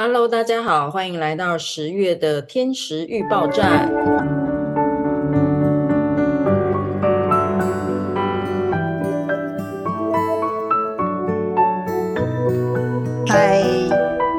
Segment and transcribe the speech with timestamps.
[0.00, 3.88] Hello，大家好，欢迎来到十月的天时预报站。
[13.26, 13.60] 嗨，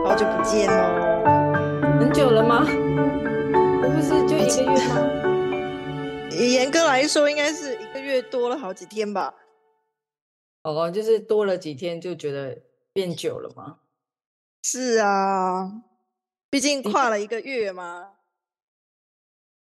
[0.06, 2.00] 好久不见哦！
[2.00, 2.62] 很久了吗？
[2.64, 6.30] 不是就一个月吗？
[6.40, 9.36] 严格来说，应该是一个月多了好几天吧。
[10.64, 12.58] 哦，就是多了几天，就觉得
[12.94, 13.80] 变久了吗？
[14.64, 15.84] 是啊，
[16.50, 18.14] 毕竟跨了一个月嘛。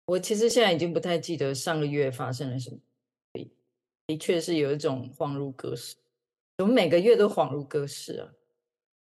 [0.07, 2.77] 我其实现在已经不太记得上个月发生了什么，
[4.07, 5.95] 的确是有一种恍如隔世。
[6.57, 8.27] 我们每个月都恍如隔世啊，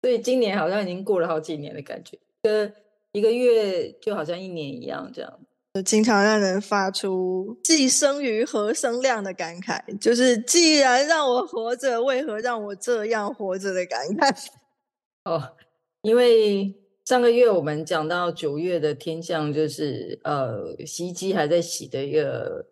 [0.02, 2.74] 所以今年好像已经过了好几年的感觉，跟
[3.14, 5.40] 一个月就好像一年一样这样，
[5.86, 14.48] 经常让人发出“既生瑜，何生亮”的感慨，就是既然让我活着，为何让我这样活着的感慨。
[15.24, 15.56] 哦。
[16.02, 22.68] 因为上个月我们讲到九月的天象，就是呃，洗衣机还在洗的一个，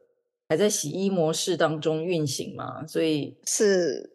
[0.47, 4.11] 还在洗衣模式当中运行嘛，所以是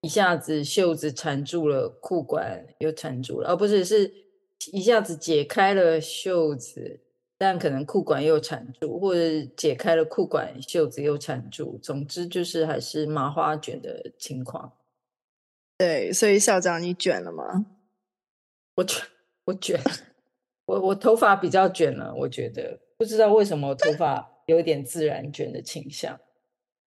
[0.00, 4.12] 一下子袖子缠住了，裤管又缠住了，而、哦、不是是
[4.72, 7.00] 一下子解开了袖子，
[7.38, 9.20] 但可能裤管又缠住，或者
[9.56, 14.72] 解开了裤管，袖子又缠住，总之就是还是麻花卷的情况。
[15.78, 17.66] 对，所以校长，你卷了吗？
[18.76, 19.02] 我卷，
[19.46, 19.80] 我卷，
[20.66, 26.20] 我我头发比较卷了，我觉得不知道为什么我头发有点自然卷的倾向，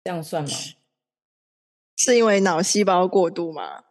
[0.05, 0.50] 这样算吗？
[1.97, 3.84] 是因为脑细胞过度吗？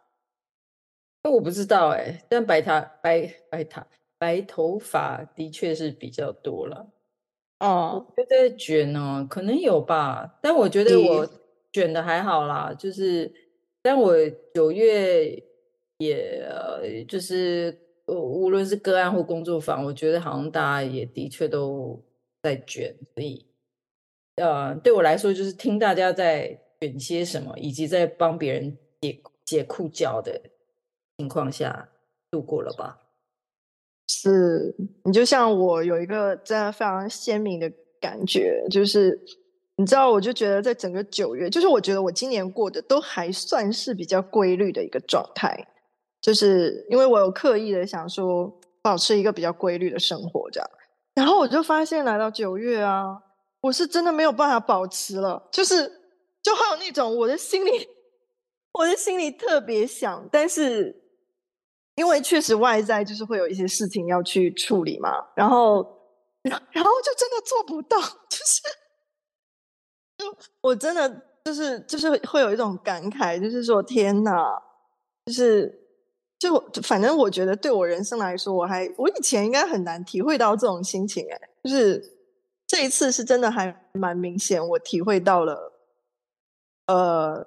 [1.24, 6.92] 我不知道哎，但白塔白白塔白头发的确是比较多了。
[7.58, 11.28] 哦，我觉得卷呢，可能有吧，但我觉得我
[11.72, 13.34] 卷的还好啦，就是，
[13.82, 14.14] 但我
[14.54, 15.42] 九月
[15.98, 17.87] 也就是。
[18.08, 22.02] 无论是个案或工作坊，我觉得好像大家也的确都
[22.42, 23.44] 在卷，所以，
[24.36, 30.40] 呃，对我来说，就是听大家在卷些什么，以及在帮别人解解裤脚的
[31.18, 31.90] 情况下
[32.30, 33.02] 度过了吧。
[34.10, 34.74] 是
[35.04, 37.70] 你就像我有一个真的非常鲜明的
[38.00, 39.20] 感觉，就是
[39.76, 45.68] 你知道，我就觉得在整个九月，就是我觉得我今年过的都还算是比较规律的一个状态。
[46.20, 48.52] 就是因为我有刻意的想说
[48.82, 50.70] 保持一个比较规律的生活这样，
[51.14, 53.22] 然后我就发现来到九月啊，
[53.60, 55.86] 我是真的没有办法保持了，就是
[56.42, 57.88] 就会有那种我的心里，
[58.72, 60.94] 我的心里特别想，但是
[61.94, 65.82] 因为确实外在就是会有一些事情要去处理嘛，然后
[66.42, 67.96] 然后就真的做不到，
[68.28, 68.60] 就是
[70.16, 74.60] 就我真的就是就是会有一种感慨，就是说天哪，
[75.26, 75.84] 就是。
[76.38, 82.00] 就反正我觉得对我人生来说，我还我以前应该很难体会到这种心情哎，就是
[82.66, 85.72] 这一次是真的还蛮明显，我体会到了，
[86.86, 87.44] 呃，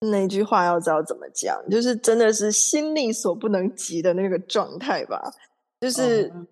[0.00, 5.30] 那句话要知道怎么讲，就是真的是心力所不能及的那个状态吧，
[5.80, 6.46] 就是、嗯、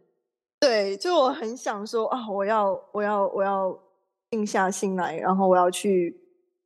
[0.61, 3.75] 对，就我很想说啊，我要我要我要
[4.31, 6.15] 静下心来，然后我要去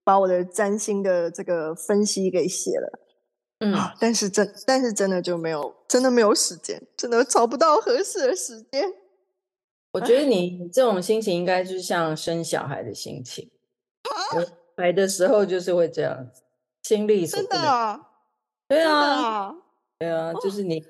[0.02, 2.98] 把我的占星的这个分析给写了。
[3.60, 8.92] 嗯，但是真，但是真的就没有，真的没有时间，真的找不到合适的时间。
[9.92, 13.50] 我觉得你这种心情应该就是像生小孩的心情，
[14.76, 16.42] 来的时候就是会这样子，
[16.82, 17.26] 心力。
[17.26, 18.10] 真的啊？
[18.68, 19.52] 对啊，
[19.98, 20.84] 对啊，就是你，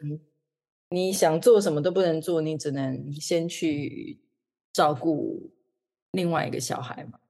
[0.91, 4.21] 你想做什么都不能做，你只能先去
[4.73, 5.53] 照顾
[6.11, 7.21] 另外一个小孩嘛。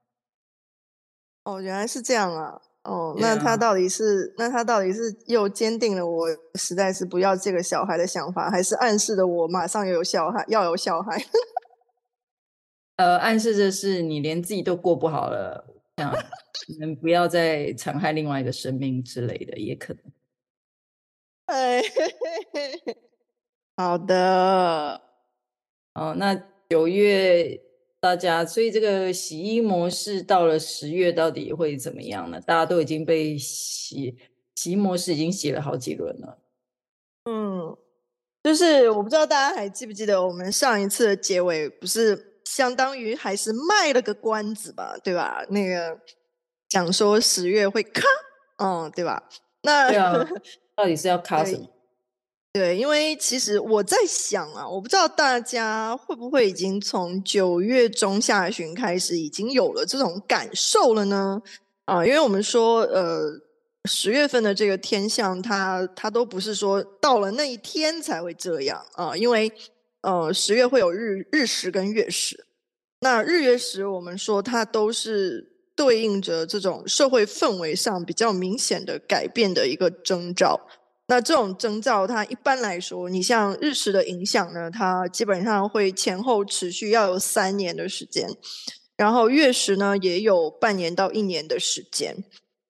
[1.44, 2.62] 哦，原来是这样啊。
[2.88, 11.22] 哦，那他到底是，那他到底是又坚定了我实在是不要这个小孩的想法，还是暗示的我马上有小孩，要有小孩？
[12.97, 15.66] 呃，暗示的是你连自己都过不好了，
[15.99, 16.10] 想
[16.66, 20.03] 你们不要再残害另外一个生命之类的，也可能。
[21.44, 21.82] 哎，
[23.76, 25.02] 好的。
[25.93, 26.35] 哦，那
[26.70, 27.68] 九月。
[28.00, 32.41] 大家，所以这个洗衣模式到了十月到底会怎么样呢？
[32.41, 34.17] 大家都已经被洗
[34.55, 36.39] 洗衣模式已经洗了好几轮了。
[37.25, 37.77] 嗯，
[38.43, 45.45] 就是我不知道大家还记不记得我们上一次的结尾不是相当于还是卖了个关子吧，对吧？
[45.50, 46.00] 那个
[46.69, 48.03] 讲说十月会卡，
[48.59, 49.29] 嗯，对吧？
[49.62, 50.15] 那对啊，
[50.77, 51.67] 到底是要卡什么？
[52.53, 61.41] 对，因为其实我在想啊，我不知道大家会不会已经从九月中下旬开始已经有了这种感受了呢？
[61.85, 63.39] 啊，因为我们说，呃，
[63.85, 69.53] 十月份的这个天象，它它都不是说到了那一天才会这样啊，因为
[70.00, 72.45] 呃十月会有日日食跟月食，
[73.00, 75.47] 那日月食我们说它都是
[75.77, 80.59] 对应着这种社会氛围上比较明显的改变的一个征兆。
[81.08, 88.28] 那这种征兆，它一般来说，你像日食的影响呢，它基本上会前后持续要有三年的时间，
[88.96, 92.14] 然后月食呢也有半年到一年的时间。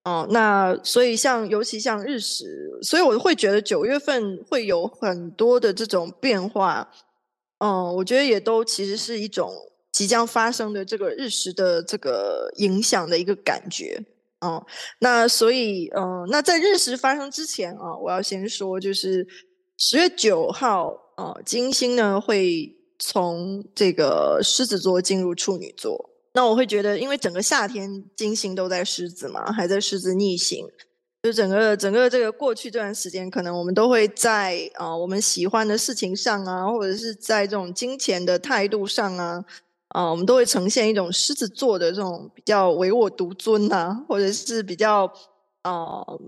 [0.04, 6.88] 哦，那所以像尤其像日食，所以我会觉得九月份会有很多的这种变化。
[7.58, 9.52] 嗯，我觉得也都其实是一种
[9.90, 14.00] 即将发生的这个日食的这个影响的一个感觉。
[14.40, 14.64] 哦，
[15.00, 19.26] 那所以嗯，那在日食发生之前啊，我要先说，就是
[19.76, 26.10] 十月九号啊，金星呢会从这个狮子座进入处女座。
[26.34, 30.64] 那我会觉得，因为整个夏天金星都在狮子嘛，还在狮子逆行，
[31.24, 39.44] 就整个整个这个过去这段时间，可能我们都会在啊、我们喜欢的事情上啊，或者是在这种金钱的态度上，啊、
[39.94, 45.04] 呃、我们都会呈现一种狮子座的这种比较唯我独尊啊，或者是比较
[45.62, 46.20] 啊、呃、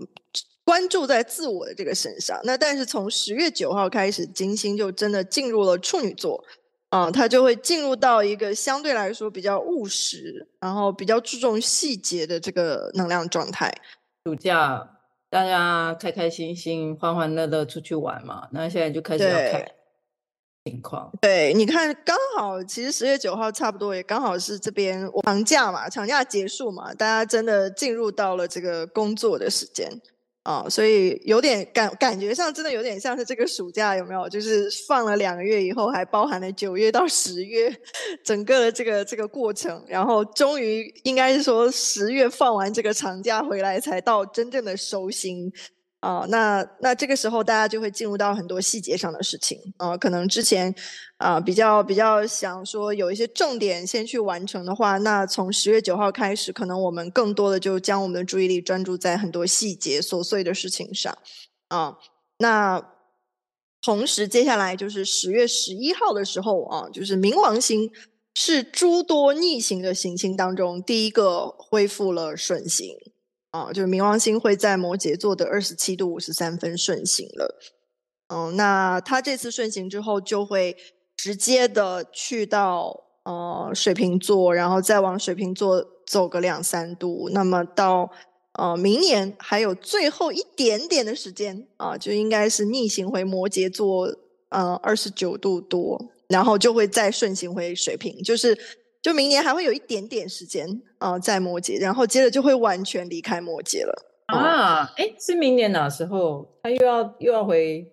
[0.63, 2.39] 关注在自我的这个身上。
[2.43, 6.43] 那但是从十月九号开始，金星就真的进入了处女座。
[6.89, 13.73] 啊，它就会进入到一个相对来说比较务实，然后比较注重细节的这个能量状态。
[14.25, 14.97] 暑假
[15.29, 19.71] 大家开开心心、欢欢乐乐出去玩嘛，那现在就开始要看
[20.65, 21.11] 情况。
[21.21, 30.01] 对，你看，刚好其实十月九号差不多也刚好是这边长假嘛，长假结束嘛，大家真的进入到了这个工作的时间。
[30.43, 34.27] 啊、所以有点感感觉上真的有点像是这个暑假有没有？
[34.27, 37.71] 就是放了两个月以后，还包含了九月到十月
[38.25, 45.53] 整个的这个这个过程，然后终于应该是说十月放完这个长假回来，才到真正的收心。
[46.01, 50.73] 啊、哦，那那这个时候大家就会进入到很多细节上的事情啊、可能之前
[51.17, 61.15] 啊、比较比较想说有一些重点先去完成的话，那从十月九号开始，可能我们更多的就将我们的注意力专注在很多细节琐碎的事情上
[61.67, 61.97] 啊、
[62.39, 62.83] 那
[63.83, 67.91] 同时接下来就是十月十一号的时候啊，就是冥王星
[68.33, 72.97] 是诸多逆行的行星当中第一个恢复了顺行。
[73.51, 77.59] 啊、就冥王星会在摩羯座的二十七度五十三分顺行了。
[78.29, 80.77] 嗯、那它这次顺行之后，就会
[81.17, 87.29] 直接的去到呃水瓶座，然后再往水瓶座走个两三度。
[87.33, 88.09] 那么到
[88.57, 94.07] 呃明年还有最后一点点的时间啊、就应该是逆行回摩羯座，
[94.47, 98.57] 呃二十九度多，然后就会再顺行回水瓶，就是。
[99.01, 103.93] 就明年还会有一点点时间啊、呃，在摩羯，然后接着就会完全离开摩羯了
[104.27, 104.93] 啊！
[104.95, 106.47] 哎、嗯，是明年哪时候？
[106.63, 107.91] 他又要又要回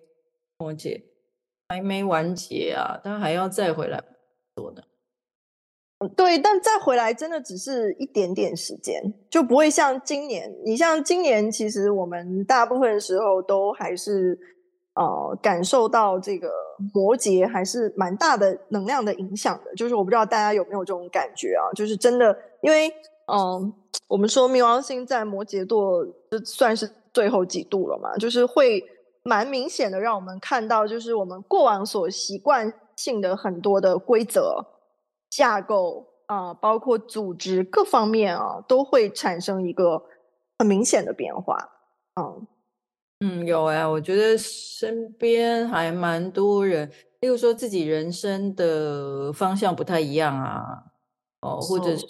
[0.59, 1.01] 摩羯，
[1.69, 4.03] 还没完结啊，他还要再回来
[4.55, 4.83] 做的。
[6.15, 10.55] 对，但再回来真的只是一点点时间，就不会像今年。
[10.63, 14.39] 你像今年，其实我们大部分时候都还是。
[14.99, 16.51] 呃，感受到这个
[16.93, 21.71] 摩羯还是蛮大的能量的影响的，就是我不知道大家有没有这种感觉啊？
[21.73, 22.89] 就是真的，因为
[23.31, 23.73] 嗯、
[24.09, 26.05] 我们说冥王星在摩羯座
[26.43, 28.83] 算是最后几度了嘛，就是会
[29.23, 34.65] 蛮明显的让我们看到，就是我们过往所习惯性的很多的规则
[35.29, 40.03] 架构啊、包括组织各方面啊，都会产生一个
[40.57, 41.69] 很明显的变化，
[42.19, 42.45] 嗯。
[43.21, 50.63] 嗯，有哎，我觉得身边还蛮多人，例如说自己人生的方向不太一样啊，
[51.41, 52.07] 哦，或者是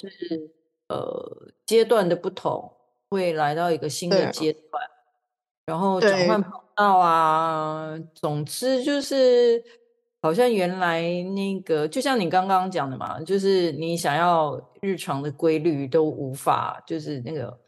[0.88, 2.72] 呃阶段的不同，
[3.10, 4.84] 会来到一个新的阶段，
[5.66, 9.63] 然后转换跑道啊，总之就是
[10.22, 17.60] 好像原来那个，就像你刚刚讲的嘛，就是你想要日常的规律都无法，就是那个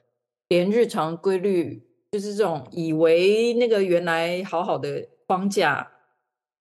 [0.50, 1.88] 连日常规律。
[2.12, 5.90] 就是这种以为那个原来好好的框架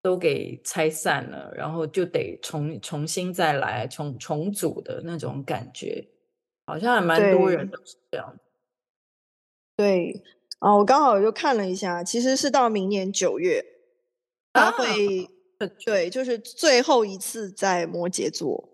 [0.01, 6.09] 都给拆散了，然后就得重重新再来重重组的那种感觉，
[6.67, 8.39] 好像还蛮多人都是这样。
[9.77, 10.23] 对
[10.61, 13.65] 啊，我刚好又看了一下，其实是到明年九月，
[14.53, 15.25] 他会、
[15.59, 18.69] 啊、对，就是最后一次在摩羯座。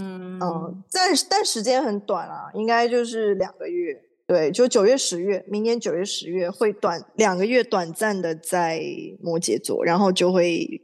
[0.00, 4.02] 嗯嗯，但但时间很短啊，应该就是两个月。
[4.26, 8.82] 对，就九月、十月，明年九月、十月会短两个月，短暂的在
[9.20, 10.82] 摩羯座，然后就会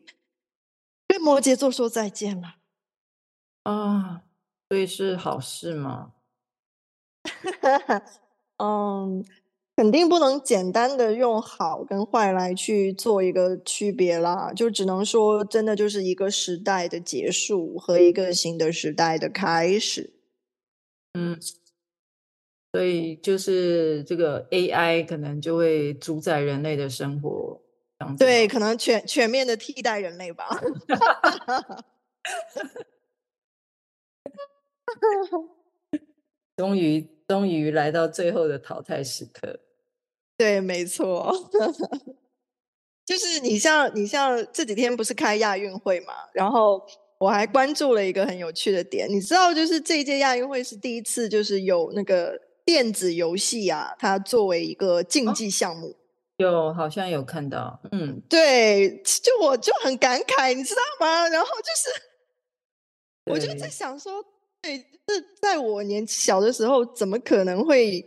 [1.06, 2.56] 跟摩羯座说再见了。
[3.62, 4.22] 啊，
[4.68, 6.12] 所以是好事吗？
[8.58, 9.24] 嗯，
[9.76, 20.14] 肯定不能简单的用好跟坏来去做一个区别啦，就只能说真的就是一个时代的结束和一个新的时代的开始。
[21.14, 21.38] 嗯，
[22.78, 27.60] 所以就是这个 AI 可能就会主宰人类的生活。
[28.16, 30.48] 对，可能全全面的替代人类吧。
[36.56, 39.58] 终于，终于来到最后的淘汰时刻。
[40.36, 41.34] 对，没错，
[43.04, 46.80] 就是你像你像这几天不是开亚运会嘛，然后
[47.18, 55.96] 我还关注了一个很有趣的点，你知道，就是这一届亚运会是第一次，就是有那个电子游戏啊，它作为一个竞技项目，
[56.36, 61.26] 有好像有看到，嗯，对，就我就很感慨，你知道吗？
[61.30, 64.22] 然后就是，我就在想说，
[64.60, 64.76] 对，
[65.08, 68.04] 是在我年小的时候，怎么可能会？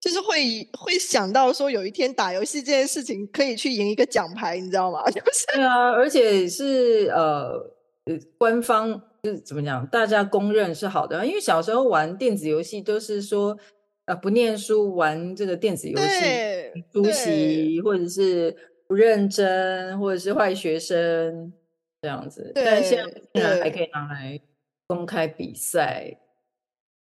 [0.00, 5.04] 就是会会想到说，有一天打游戏这件事情可以去赢一个奖牌，你知道吗？
[5.12, 7.52] 就是对啊，而且是呃
[8.38, 11.26] 官方就是怎么讲，大家公认是好的。
[11.26, 13.58] 因为小时候玩电子游戏都是说
[14.10, 18.54] 呃不念书玩这个电子游戏，出席或者是
[18.88, 21.52] 不认真，或者是坏学生
[22.02, 22.50] 这样子。
[22.52, 24.40] 但现在竟然还可以拿来
[24.88, 26.18] 公开比赛。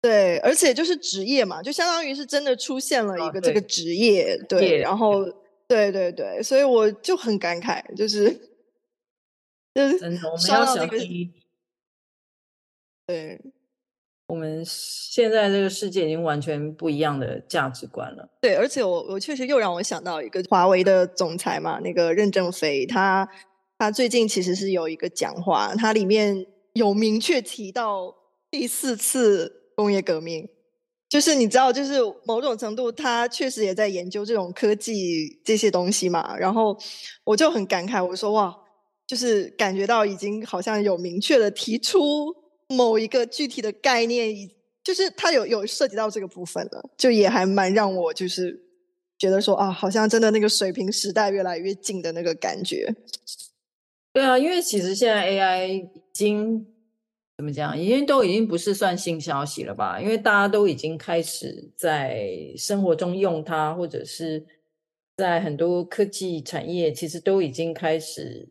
[0.00, 5.22] 对，而且就是职业嘛，就相当于是真的出现了一个这个职业，哦、对，对，然后
[5.68, 8.30] 对对对，所以我就很感慨，就是
[9.74, 11.34] 就是真的，我们要小心。
[13.06, 13.38] 对，
[14.28, 18.28] 我们现在这个世界已经完全不一样的价值观了。
[18.40, 23.28] 对，而且我我确实又让我想到一个华为的总裁嘛，那个任正非，他
[23.78, 28.14] 他最近其实是有一个讲话，他里面有明确提到
[28.50, 29.62] 第四次。
[29.76, 30.48] 工业革命，
[31.06, 36.34] 就是你知道，就是某种程度，他确实也在研究这种科技这些东西嘛。
[36.38, 36.74] 然后
[37.24, 38.56] 我就很感慨，我说哇，
[39.06, 42.34] 就是感觉到已经好像有明确的提出
[42.68, 44.50] 某一个具体的概念，
[44.82, 48.60] 就是它有有涉及到这个部分了，就也还蛮让我就是
[49.18, 52.94] 觉得说啊，好像真的那个水平时代越来越近的那个感觉。
[54.12, 56.66] 对啊，因为其实现在 AI 已经。
[57.38, 57.78] 怎么讲？
[57.78, 60.00] 已经都已经不是算新消息了吧？
[60.00, 64.46] 因为大家都已经开始在生活中用它，或者是
[65.18, 68.48] 在很多科技产业，其实都已经开始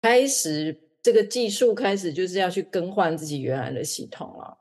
[0.00, 4.58] 开始这个技术开始就是要去更换自己原来的系统了。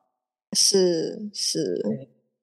[0.54, 1.82] 是是，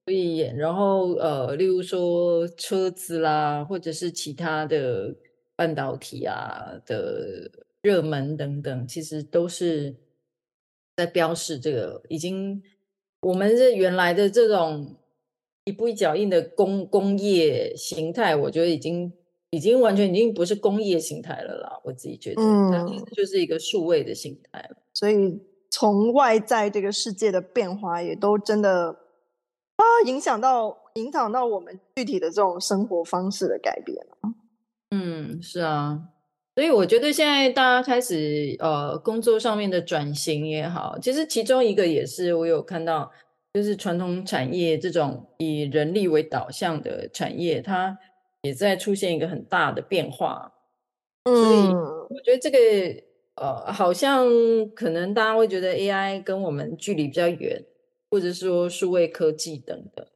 [0.04, 5.14] 所以然后呃，例如说车子啦，或者是其他的
[5.54, 7.50] 半导体啊的
[7.82, 9.96] 热门等等，其实都是。
[10.98, 12.62] 在标示这个已经，
[13.20, 14.96] 我们这原来的这种
[15.64, 19.12] 一步一脚印的工工业形态，我觉得已经
[19.56, 21.80] 已经完全已经不是工业形态了啦。
[21.82, 24.76] 我自己觉得，嗯，它就是一个数位的形态了。
[24.92, 28.96] 所以从外在这个世界的变化，也都真的
[29.76, 34.06] 啊，影响到影响到我们具体的这种生活方式的改变。
[34.90, 36.00] 嗯，是啊。
[36.54, 43.12] 所以我觉得现在大家开始呃工作上面的转型也好，其实其中一个也是我有看到，
[43.52, 47.98] 就是传统产业这种以人力为导向的产业，它
[48.46, 50.54] 也在出现一个很大的变化。
[51.24, 51.56] 嗯，所以
[52.14, 52.58] 我觉得这个
[53.34, 54.26] 呃好像
[54.74, 57.64] 可能大家会觉得 AI 跟我们距离比较远，
[58.10, 60.06] 或者说数位科技等等，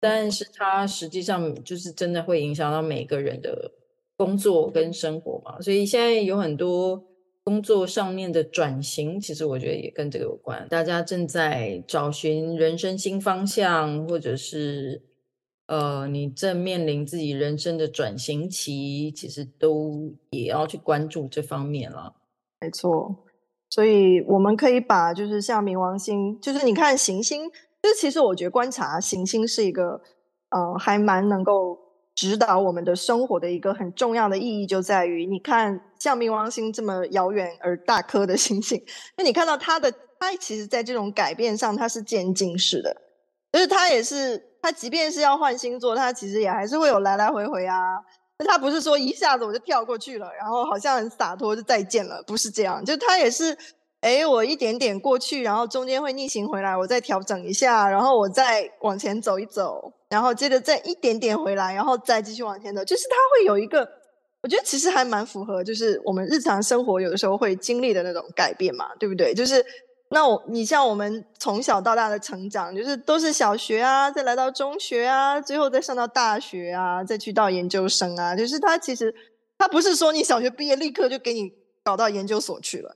[0.00, 3.72] 但是它实际上就是真的会影响到每个人的。
[4.14, 7.02] 工作跟生活嘛，所以现在有很多
[7.42, 10.64] 工作上面的转型，其实我觉得也跟这个有关。
[10.68, 15.02] 大家正在找寻人生新方向，或者是
[15.66, 22.14] 呃，你正面临自己人生的转型期，其实都也要去关注这方面了。
[22.60, 23.24] 没错，
[23.70, 27.48] 所以我们可以把就是像冥王星，就是你看行星，
[27.82, 30.00] 就是其实我觉得观察行星是一个
[30.50, 31.80] 呃，还蛮能够。
[32.14, 38.78] 指导我们的生活的一个很重要的意义就在于，你看像冥王星这么遥远而大颗的星星，
[39.16, 39.90] 那你看到它的，
[40.20, 42.94] 它其实在这种改变上，它是渐进式的，
[43.50, 47.76] 就是它也是，他即便是要换星座，他其实也还是会有来来回回啊，
[48.38, 53.58] 那它不是说一下子我就跳过去了，然后好像很洒脱就再见了，不是这样，就他也是。
[54.02, 62.84] 哎，我一点点过去，然后中间会逆行回来，我再调整一下，然后我再往前走一走，然后接着再一点点回来，然后再继续往前走。
[62.84, 63.88] 就是他会有一个，
[64.42, 69.32] 我觉得其实还蛮符合，就是我们日常生活有的时候会经历的那种改变嘛，对不对？
[69.32, 69.64] 就是
[70.12, 79.14] 那我你像我们从小到大的成长，就是都是小学啊，再来到中学啊，最后再上到大学啊，再去到研究生啊，就是他其实
[79.56, 81.50] 他不是说你小学毕业立刻就给你
[81.82, 82.94] 搞到研究所去了，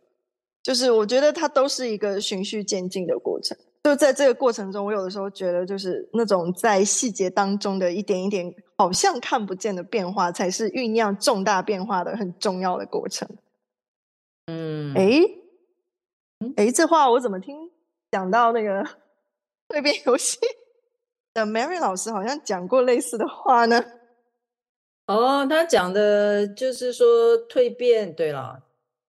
[0.63, 3.57] 就是我觉得它都是一个循序渐进的过程。
[3.83, 13.29] 就在这个过程中，我有的时候觉得，就是那种在细节当中的一点一点好像看不见的变化，才是酝酿重大变化的很重要的过程。
[14.47, 15.46] 嗯，诶。
[16.57, 17.71] 哎，这话我怎么听
[18.11, 18.85] 讲到那个
[19.69, 20.39] 蜕变游戏
[21.35, 23.85] 的 Mary 老师好像讲过类似的话呢？
[25.07, 27.07] 哦，他讲的就是说
[27.49, 28.63] 蜕变，对了，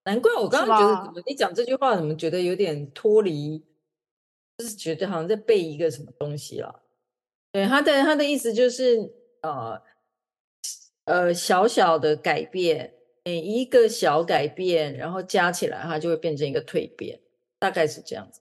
[0.05, 3.59] 难怪我刚刚觉得怎么你讲这句话怎么觉得有点脱离，
[4.57, 6.83] 就是觉得好像在背一个什么东西了。
[7.51, 9.81] 对，他的他的意思就是呃
[11.05, 12.93] 呃小小的改变。
[13.27, 17.19] 每一个小改变，然后加起来，它就会变成一个蜕变，
[17.59, 18.39] 大概是这样子。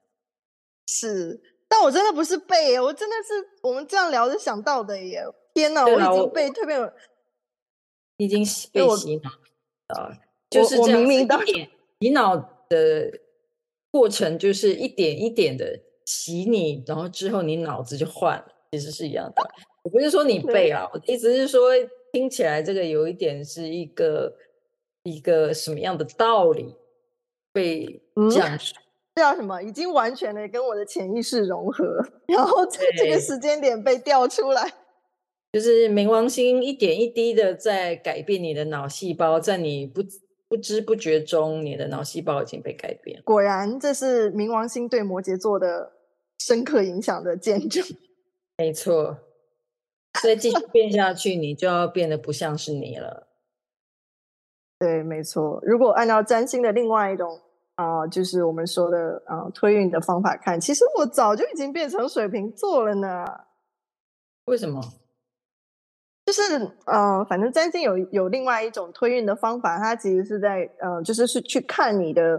[0.86, 3.32] 是，但我真的不是背，我真的是
[3.64, 5.24] 我们这样聊着想到的耶。
[5.54, 6.94] 天哪，我已经被蜕变了，
[8.18, 9.30] 已经被洗脑
[9.88, 10.16] 啊！
[10.48, 12.36] 就是我明明当年洗脑
[12.68, 13.10] 的
[13.90, 19.42] 过程，就是一点一点的洗你，然后之后你脑子就换了，其实是一样的。
[19.82, 21.72] 我不是说你背啊，我的意思是说，
[22.12, 24.32] 听起来这个有一点是一个。
[25.06, 26.74] 一个什么样的道理
[27.52, 28.74] 被讲述？
[29.14, 29.62] 这叫什么？
[29.62, 34.74] 已经完全的跟我的潜意识融合，然后在这个时间点被调出来，
[35.52, 40.02] 就是冥王星一点一滴的在改变你的脑细胞，在你不
[40.48, 43.22] 不知不觉中，你的脑细胞已经被改变。
[43.22, 45.92] 果然，这是冥王星对摩羯座的
[46.38, 47.82] 深刻影响的见证。
[48.58, 49.16] 没错，
[50.20, 53.25] 所以继续变下去，你就要变得不像是你了。
[54.78, 55.58] 对，没错。
[55.62, 57.40] 如果按照占星的另外一种
[57.76, 63.24] 啊、呃，就是我们说的啊、呃、推运的方法看，其实我早就已经变成水瓶座了呢。
[64.44, 64.78] 为什么？
[66.26, 66.42] 就是
[66.84, 72.38] 呃，反正占星有有另外一种推运的方法，它其实是在呃，就是是去看你的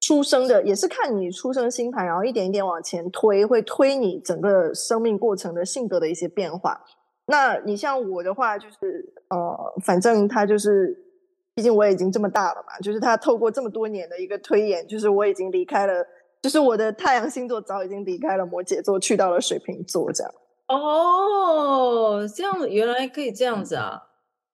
[0.00, 6.80] 出生的，也是看你出生星盘，然后一点一点往前推，会推你整个生命过程的性格的一些变化。
[7.26, 11.06] 那你像我的话，就是呃，反正它就是。
[11.54, 16.06] 毕竟我已经这么大了嘛，就是他透过这么多年的一个推演，就是我已经离开了，
[16.42, 20.32] 就是我的太阳星座早已经离开了摩羯座，去到了水瓶座这样。
[20.68, 24.04] 哦，这样原来可以这样子啊？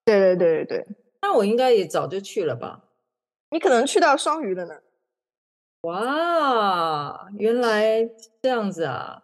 [0.04, 0.86] 对对对对对，
[1.22, 2.84] 那我应该也早就去了吧？
[3.50, 4.74] 你可能去到双鱼了呢。
[5.82, 8.10] 哇，原来
[8.42, 9.22] 这样子啊？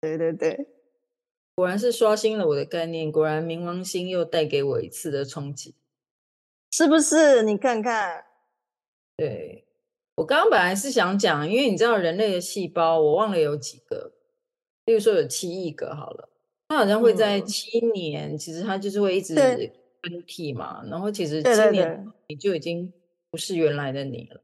[0.00, 0.68] 对对对，
[1.54, 5.74] 果然是刷新了我的概念，果然冥王星又带给我一次的冲击。
[6.72, 7.42] 是不是？
[7.42, 8.24] 你看看，
[9.16, 9.66] 对，
[10.14, 14.14] 我刚刚本来是想讲，因为你知道人类的细胞，我忘了有几个，
[14.86, 16.30] 例如说有七亿个好了，
[16.68, 19.34] 它好像会在七年，嗯、其实它就是会一直
[20.00, 22.90] 更替嘛，然后其实七年你就已经
[23.30, 24.40] 不是原来的你了。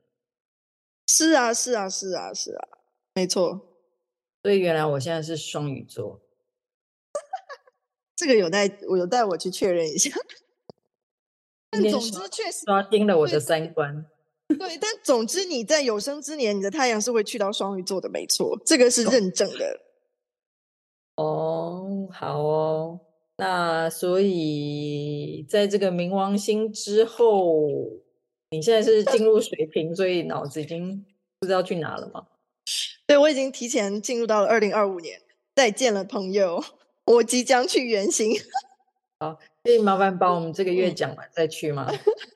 [1.07, 2.69] 是啊，是啊，是啊，是啊，
[3.15, 3.65] 没错。
[4.43, 6.21] 所以原来我现在是双鱼座，
[8.15, 10.15] 这个有待我有待我去确认一下。
[11.71, 14.07] 但总之，确实刷新了我的三观。
[14.49, 19.81] 对，但总之，你在有生之年，你的太阳是会去到双鱼座的，没错，这个是认证的。
[21.17, 23.01] 哦，好哦。
[23.37, 27.69] 那所以，在这个冥王星之后，
[28.51, 31.05] 你现在是进入水平，所以脑子已经
[31.39, 32.27] 不知道去哪了吗？
[33.07, 35.21] 对，我已经提前进入到了二零二五年。
[35.55, 36.65] 再见了，朋友，
[37.05, 38.33] 我即将去圆形。
[39.21, 39.39] 好。
[39.69, 41.93] 可以麻烦把我们这个月讲完再去吗？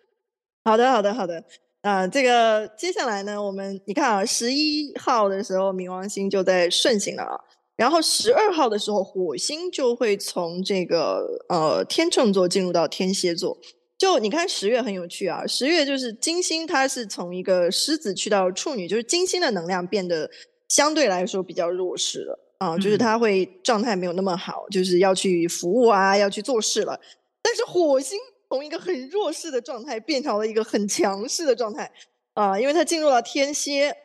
[0.68, 1.42] 好的，好的，好的。
[1.81, 7.40] 啊、呃，这个接下来呢，我们你看啊，十一号的时候，冥王星就在顺行了啊。
[7.75, 13.57] 然后十二号的时候，火星就会从这个呃天秤座进入到天蝎座。
[13.97, 20.31] 就你看十月很有趣啊，十月就是金星，它是从一个狮子去到处女，就是金星的能量变得
[20.68, 27.01] 相对来说比较弱势了啊，就是它会状态没有那么好，就是要去服务啊，要去做事了。
[27.42, 31.90] 但是火星从一个很弱势的状态变成了一个很强势的状态
[32.35, 33.96] 啊，因为它进入了天蝎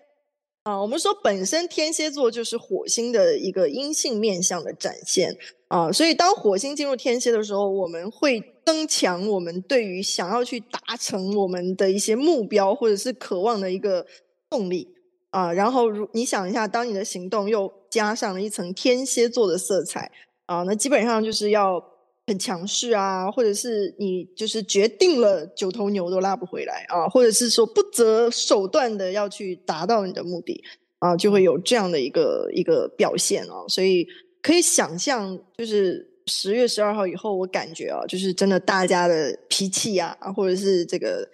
[0.63, 0.81] 啊。
[0.81, 14.05] 我们说本身天蝎座就是火星的一个阴性面向的展现啊，所以当火星进入天蝎的时候，我们会增强我们对于想要去达成我们的一些目标或者是渴望的一个
[14.49, 14.95] 动力
[15.29, 15.51] 啊。
[15.51, 20.09] 然后如你想一下，当你的行动又加上了一层天蝎座的色彩
[20.45, 21.96] 啊，那基本上就是要。
[22.27, 30.61] 很强势啊，或者是你就是决定了九头牛都拉不回来啊，或者是说不择手段的要去达到你的目的
[30.99, 34.05] 啊，就会有这样的一个一个表现啊，所以
[34.41, 41.25] 可以想象，就是十月十二号以后，我感觉啊，就是真的大家的脾气啊，或者是这个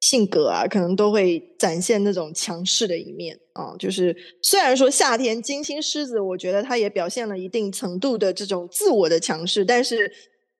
[0.00, 3.74] 性格啊，可能都会展现那种强势的一面啊。
[3.78, 10.08] 就是虽然说夏天金星狮子，我觉得它也表现了一定程度的这种自我的强势，但是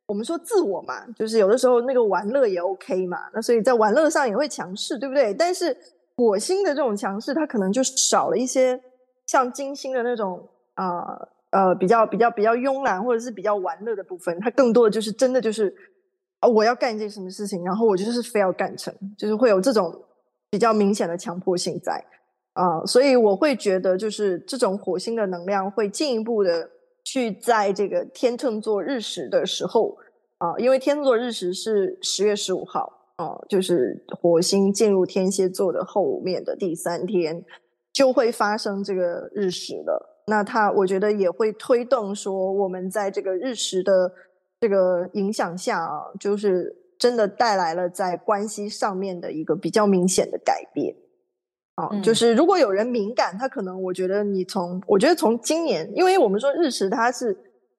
[0.07, 5.35] 我们说自我嘛，就是有的时候那个玩乐也 OK 嘛，那所以在玩乐上也会强势，对不对？
[5.35, 5.77] 但是。
[6.19, 8.81] 火星的这种强势，它可能就少了一些
[9.27, 11.01] 像金星的那种啊
[11.51, 15.71] 呃，呃比较比较比较慵懒或者是比较玩乐的部分，它更多的就是真的就是
[16.41, 19.95] 啊、我要干一件什么事情，然后我就是非要干成，就是会有这种
[20.49, 22.03] 比较明显的强迫性在
[22.55, 26.71] 啊、所以我会觉得就是这种火星的能量会进一步的
[27.07, 29.97] 去在这个天秤座日食的时候
[30.39, 32.93] 啊、因为天秤座日食是十月十五号。
[33.17, 37.43] 啊，就是火星进入天蝎座的后面的第三天，
[37.91, 40.23] 就会发生这个日食了。
[40.27, 44.13] 那它，我觉得也会推动说，我们在这个日食的
[44.61, 50.95] 这个影响下啊，就是真的带来了在关系上面的一个比较明显的改变。
[51.77, 57.37] 啊，就是如果有人敏感，他可能我觉得你从，我觉得从今年，因为我们说日食它是。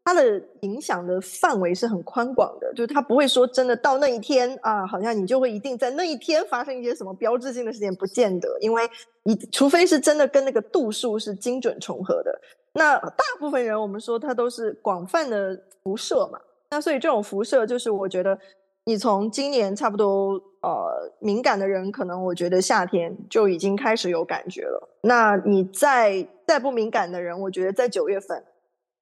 [0.10, 8.84] 它的影响的范围是很宽广的，就是它不会说真的到那一天啊，好像你就会一定在那一天发生一些什么标志性的事件，不见得，因为
[9.24, 12.32] 你除非是真的跟那个度数是精准重合的。
[12.72, 16.40] 那大部分人我们说它都是广泛的辐射嘛，
[16.72, 18.40] 那所以这种辐射就是我觉得
[18.88, 24.98] 你从今年差不多呃敏感的人，可能我觉得夏天就已经开始有感觉了。
[25.04, 28.42] 那你再再不敏感的人，我觉得在九月份。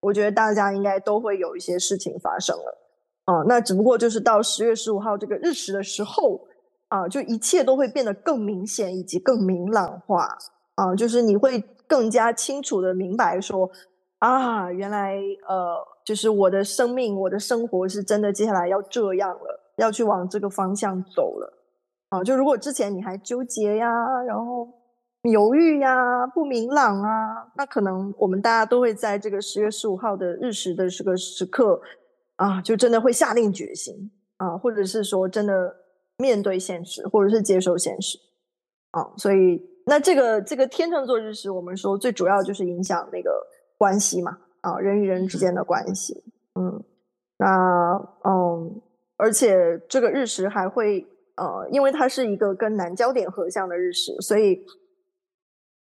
[0.02, 2.78] 我觉得大家应该都会有一些事情发生了，
[3.26, 6.42] 啊，那只不过就是到十月十五号这个日食的时候，
[6.90, 10.38] 啊，就一切都会变得更明显以及更明朗化，
[10.76, 13.68] 啊，就是你会更加清楚的明白说，
[14.20, 15.16] 啊，原来
[15.48, 21.54] 呃，就是我的生命，我的生活是真的接下来要这样了，要去往这个方向走了，
[22.10, 23.88] 啊，就如果之前你还纠结呀，
[24.28, 24.68] 然后。
[25.32, 31.82] 犹豫呀，不明朗啊，那可能我们大家都会在这个十月十五号的日食的这个时刻
[32.36, 35.76] 啊，就真的会下定决心啊，或者是说真的
[36.20, 38.20] 面对现实，或者是接受现实
[38.92, 39.14] 啊。
[39.18, 43.32] 所以，那这个这个天秤座日食，我们说最主要就是影响那个
[43.80, 46.24] 关系嘛，啊，人与人之间的关系。
[46.54, 46.84] 嗯，
[47.40, 48.80] 那嗯，
[49.18, 54.66] 而且这个日食还会呃，因为它是一个跟南交点合相的日食，所以。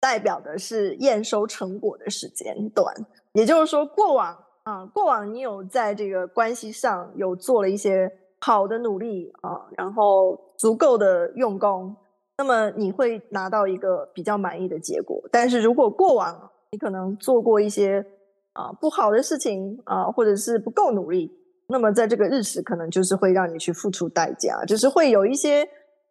[0.00, 2.94] 代表的是验收成果的时间段，
[3.32, 11.96] 也就是说，过往啊，过往你有在这个关系上有做了一些好的努力啊，然后足够的用功，
[12.36, 15.26] 那么你会拿到一个比较满意的结果。
[15.32, 18.04] 但是如果过往你可能做过一些
[18.52, 21.32] 啊不好的事情啊，或者是不够努力，
[21.68, 25.68] 那么在这个日食可能就是会让你去付出代价，就是会有一些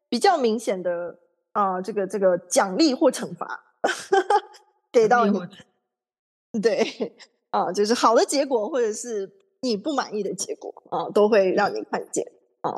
[0.09, 1.19] 比较明显的
[1.51, 3.63] 啊这个这个奖励或惩罚。
[4.93, 5.39] 给到你，
[6.61, 7.15] 对
[7.49, 9.29] 啊，就是好的结果，或者是
[9.61, 12.23] 你不满意的结果啊，都会让你看见
[12.61, 12.71] 啊。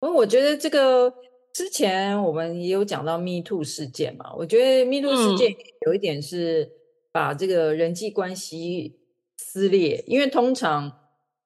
[0.00, 1.12] 因为我觉得这个
[1.52, 5.52] 之前我们也有讲到 Me Too 事件嘛，我觉得 Me Too 事件
[5.84, 6.70] 有一点是
[7.10, 9.00] 把这个人际关系
[9.36, 10.99] 撕裂，因为通常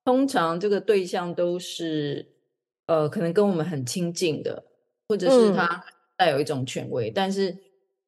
[0.04, 2.26] 通常这个对象都是
[2.86, 4.64] 呃，可能跟我们很亲近的，
[5.08, 5.84] 或者是他
[6.16, 7.56] 带有一种权威，嗯、但是。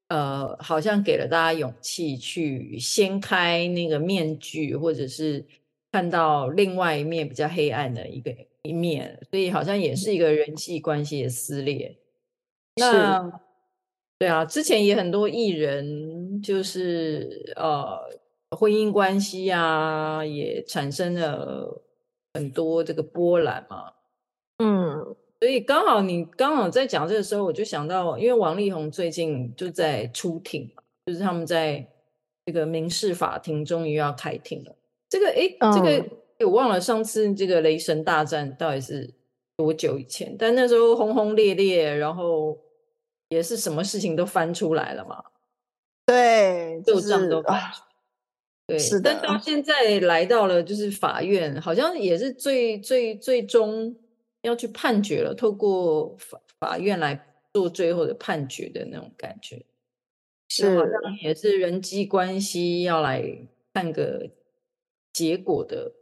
[0.09, 5.44] 呃，好像给了大家勇气去掀开那个面具，或者是
[5.90, 8.32] 看到另外一面比较黑暗的一个
[8.62, 11.98] 一面，所以好像也是一个人际关系的撕裂。
[12.76, 13.40] 是那
[14.16, 17.98] 对啊，之前也很多艺人就是呃
[18.56, 21.82] 婚姻关系啊，也产生了
[22.37, 23.92] 很多这个波澜嘛。
[24.59, 25.16] 嗯。
[25.38, 30.72] 所以刚好你刚好在讲这个时候，我就想到，因为王力宏最近就在出庭，
[31.05, 31.87] 就是他们在
[32.46, 34.75] 这个民事法庭终于要开庭了。
[35.11, 36.03] 这个哎，这个
[36.46, 39.12] 我忘了上次这个雷神大战到底是
[39.59, 42.57] 多久以前，但那时候轰轰烈烈，然后
[43.29, 45.22] 也是什么事情都翻出来了嘛。
[46.07, 47.83] 对，就这样都翻出。
[48.66, 49.12] 对，是的。
[49.12, 53.96] 但到现在来到了就是法院，好像也是最最最终。
[54.42, 59.64] 要去判决了，透过法法院来做最后的判决的那种感觉，
[60.48, 63.24] 是好像也是人际关系要来
[63.74, 64.31] 看个
[65.12, 65.94] 结果的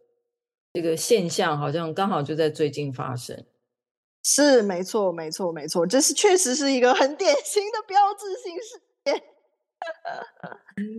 [0.75, 3.47] 这个现象，好像刚好就在最近发生。
[4.23, 8.94] 是，没错，没错，没错，这是确实是一个很典型的标志性事件。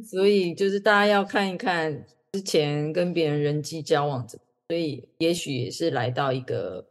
[0.09, 4.39] 所以就是大家要看一看之前跟别人人际交往，所
[4.77, 6.87] 以也许也是来到一个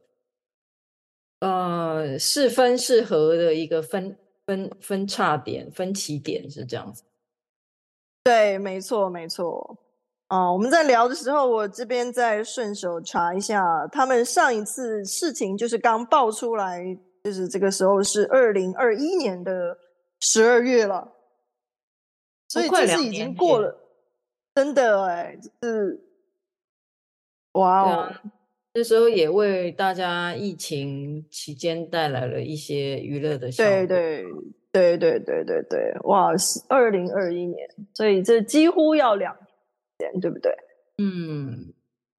[1.41, 7.05] 呃是分是合的一个分分分叉点、分歧点是这样子。
[8.23, 9.79] 对，没错，没错。
[10.29, 16.83] 啊，我们在聊的时候，我这边再顺手查一下，他们上一次事情就是刚爆出来，
[17.23, 19.77] 就是这个时候是二零二一年的
[20.21, 21.14] 十二月了。
[22.55, 23.77] 所以这是已经过了，
[24.55, 26.01] 真的哎，是
[27.53, 28.15] 哇哦！
[28.75, 33.73] 那时候也为大家疫情期间带来了一些娱乐的效果。
[33.73, 34.25] 对对
[34.73, 36.37] 对对对对对，哇！
[36.37, 39.37] 是二零二一年，所以这几乎要两
[39.99, 40.53] 年，对不对？
[40.99, 41.73] 嗯，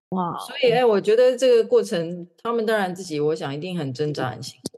[0.09, 0.37] 哇！
[0.39, 4.74] 所以哎，我觉得这个过程，他们当然自己，我想一定很挣扎、很辛苦。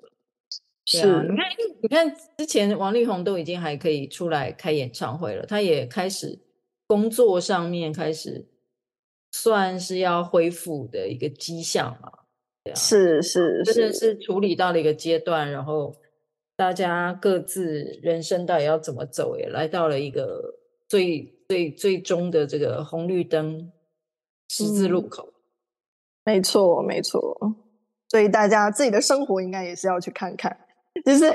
[0.89, 1.47] 是啊，你看，
[1.81, 6.39] 你看，之前王力宏都已经还可以出来开演唱会了，他也开始
[6.87, 8.47] 工作上面开始
[9.33, 12.09] 算是要恢复的一个迹象嘛，
[12.63, 14.17] 对啊，是是是，真的是。
[14.17, 15.93] 处理到了一个阶段，然后
[16.55, 20.55] 大家各自人生到底要怎么走，也来到了一个
[20.87, 23.73] 最最最终的这个红绿灯
[24.49, 25.33] 十字路口。
[26.23, 27.37] 嗯，没错没错，
[28.07, 30.57] 所以大家自己的生活应该也是要去看看。
[31.05, 31.33] 就是，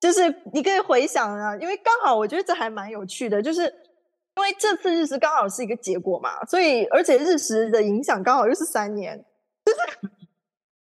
[0.00, 9.24] 就是你可以回想啊，因为刚好我觉得这还蛮有趣的，就是因为这次日食刚好是一个结果嘛，所以而且日食的影响刚好又是三年，
[9.64, 9.78] 就是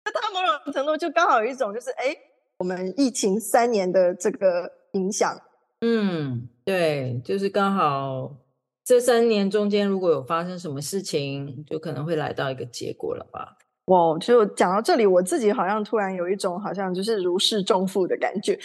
[0.05, 2.17] 那它某种程度就刚好有一种就是哎，
[2.59, 5.41] 我们疫情三年的这个影响，
[5.81, 8.37] 嗯，对，就是刚好
[8.85, 13.59] 这三年中间如果有发生什么事情，就可能会来到一个结果了吧。
[13.87, 18.57] 哇，就讲到这里，我自己好像突然有一种好像就是如释重负的感觉。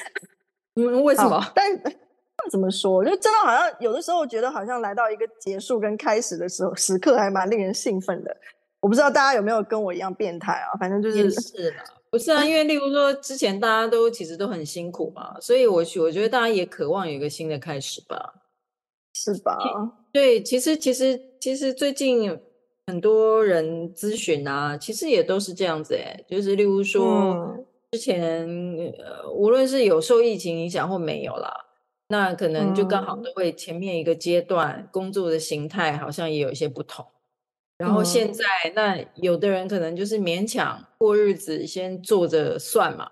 [0.75, 1.43] 嗯，为什么？
[1.55, 1.65] 但
[2.51, 3.03] 怎么说？
[3.03, 8.37] 就真的好像有的时候觉得好像来到一个结束跟开始的时候时刻，还蛮令人兴奋的。
[8.79, 10.77] 我不知道大家有没有跟我一样变态啊？
[10.79, 12.45] 反正就是是啦，不是啊？
[12.45, 18.35] 因为例如说之前大家都其实都很辛苦嘛，所以我我觉得大家也渴望有一个新的开始吧，
[19.15, 19.57] 是吧？
[20.13, 22.39] 对，其实其实其实最近。
[22.87, 27.53] 很多人咨询啊，其实也都是这样子哎，就是例如说，
[27.91, 31.53] 之前、嗯、呃，无论是有受疫情影响或没有啦，
[32.07, 37.05] 那可能就刚好都会前面一个阶段、嗯、工作的形态好像也有一些不同。
[37.77, 43.11] 然后现在，嗯、那有的人可能就是勉强过日子，先做着算嘛。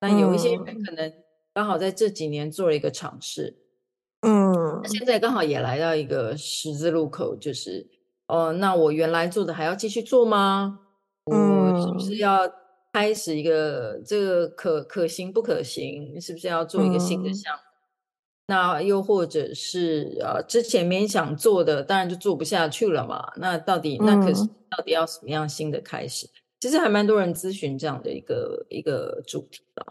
[0.00, 1.12] 那有一些人可能
[1.52, 3.56] 刚好在这几年做了一个尝试，
[4.20, 7.97] 嗯，现在刚好也来到一个十字路口，就是。
[8.28, 10.80] 哦，那我原来做的还要继续做吗？
[11.24, 12.40] 我是不是要
[12.92, 16.20] 开始一个这个可可行不可行？
[16.20, 17.60] 是不是要做一个新的项目？
[17.60, 17.64] 嗯、
[18.48, 23.32] 那又或者是呃，之前勉强做的，当然就做不下去了嘛。
[23.36, 26.26] 那到底那可是到底要什么样新的开始？
[26.26, 29.84] 嗯、其实还蛮多人咨询这样的一个一个主题的。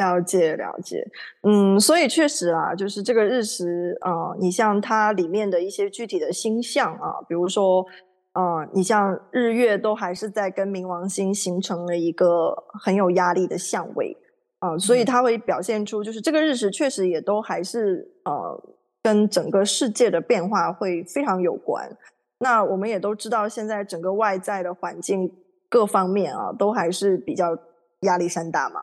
[0.00, 1.06] 了解了解，
[1.42, 7.84] 嗯，所以确实啊，就是这个日食啊、呃，你像它里面的一些具体的星象啊，比如说，
[8.32, 14.16] 呃，你像日月都还是在跟冥王星形成了一个很有压力的相位
[14.60, 18.58] 啊、呃，所以它会表现出就是这个日食确实也都还是呃
[19.02, 21.94] 跟整个世界的变化会非常有关。
[22.38, 25.30] 那我们也都知道，现在整个外在的环境
[25.68, 27.54] 各方面啊，都还是比较
[28.00, 28.80] 压力山大嘛。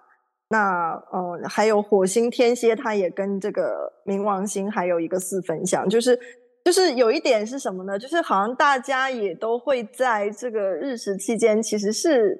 [0.49, 6.19] 那呃，还有火星天蝎，它也跟这个冥王星还有一个四分相，就是
[6.63, 7.97] 就是有一点是什么呢？
[7.99, 12.39] 就是好像大家也都会在这个日食期间，其实是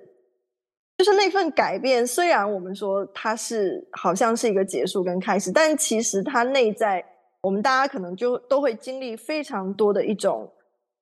[0.97, 7.03] 就是那份改变，虽然我们说它是好像是一个结束跟开始，但其实它内在，
[7.41, 10.51] 我们大家可能就都会经历非常多的一种。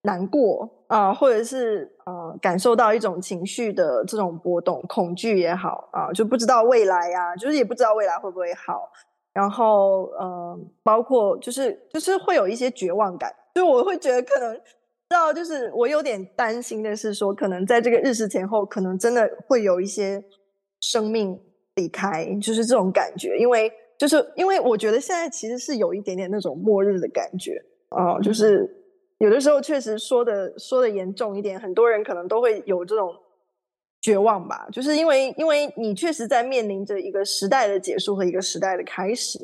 [0.06, 8.92] 难过啊、或者是呃，感受到一种情绪的这种波动，恐惧也好啊、就不知道未来呀、啊，就是也不知道未来会不会好。
[9.34, 14.62] 然后呃，包括就是就是会有一些绝望感，就我会觉得可能，知
[15.10, 20.24] 道就是我有点担心的是说，可能在这个日食前后，可能真的会有一些
[20.82, 21.40] 生命
[21.74, 28.84] 离开，就是这种感觉，因为就是因为我觉得现在其实是有一点点那种末日的感觉啊、就是。
[29.26, 33.16] 嗯有的时候确实说的说的严重一点，很多人可能都会有这种
[34.02, 39.40] 绝望吧，就是因为因为你确实在面临着一个时代的结束和一个时代的开始，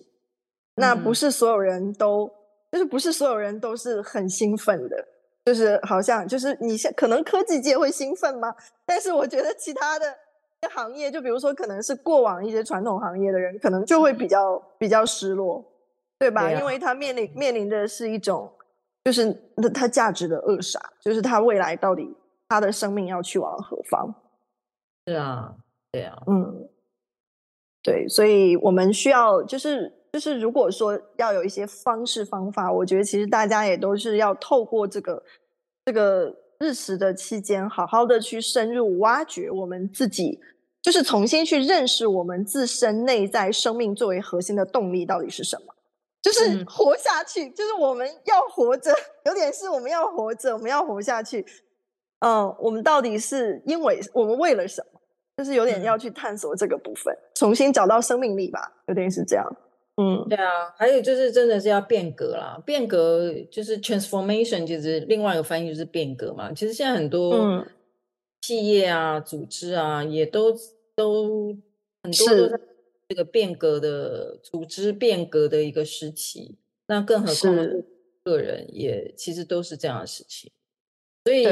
[0.75, 2.31] 那不是所有人都，
[2.71, 5.03] 就是不是所有人都是很兴奋的，
[5.45, 8.53] 就是好像就是你像可能科技界会兴奋吗？
[8.85, 10.15] 但是我觉得其他的
[10.69, 15.65] 行业，就比如说可能是过往一些传统行业的人，可能就会比较比较失落。
[16.19, 16.47] 对吧？
[16.47, 18.47] 对啊，因为他面临面临的是一种，
[19.03, 22.15] 就是那他价值的扼杀，就是他未来到底
[22.49, 24.13] 他的生命要去往何方？
[25.07, 25.55] 是啊，
[25.91, 26.69] 对啊，嗯，
[27.81, 35.23] 对，所以我们需要就是就是，如果说要有一些方式方法，我觉得其实大家也都是要透过这个
[35.85, 40.39] 这个日食的期间，好好的去深入挖掘我们自己。
[40.83, 45.75] 就是重新去认识我们自身内在生命作为核心的动力到底是什么？
[46.21, 48.93] 就是活下去，嗯、就是我们要活着，
[49.25, 51.45] 有点是我们要活着，我们要活下去。
[52.19, 54.99] 嗯，我们到底是因为我们为了什么？
[55.37, 59.45] 就是有点要去探索这个部分，嗯、重新找到生命力吧，有点是这样。
[59.97, 66.51] 嗯，对啊，还有就是真的是要变革啦，变革就是 transformation，就是另外一个翻译就是变革嘛。
[66.53, 67.35] 其实现在很多。
[67.35, 67.65] 嗯
[68.43, 70.51] 企业啊，组织啊，也都
[70.95, 71.55] 都
[72.01, 72.59] 很多都在
[73.11, 76.57] 这个变革的组织变革的一个时期。
[76.87, 77.53] 那更何况
[78.23, 80.49] 个人也其实都是这样的事情。
[81.25, 81.45] 所以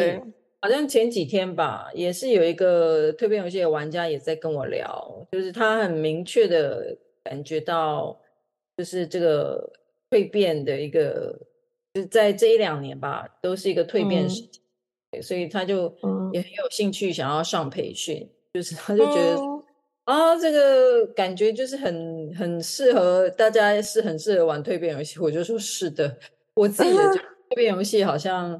[0.62, 8.18] 好像前几天吧，也是有一个蜕变游戏的玩家也在跟我聊，就是他很明确的感觉到，
[8.78, 9.70] 就是这个
[10.10, 11.38] 蜕变的一个，
[11.94, 14.48] 就是在这一两年吧，都是一个蜕变时期。
[14.54, 15.92] 嗯所以他就
[16.32, 19.59] 也很有兴趣想要上培训，嗯、就是他就觉得、嗯、
[20.10, 25.20] 啊，这个感觉就是很很适合大家，是很适合玩蜕变游戏。
[25.20, 26.18] 我就说是的，
[26.56, 27.04] 我自己的
[27.52, 28.60] 蜕变游戏好像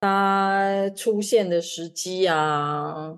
[0.00, 3.14] 它出现的时机啊，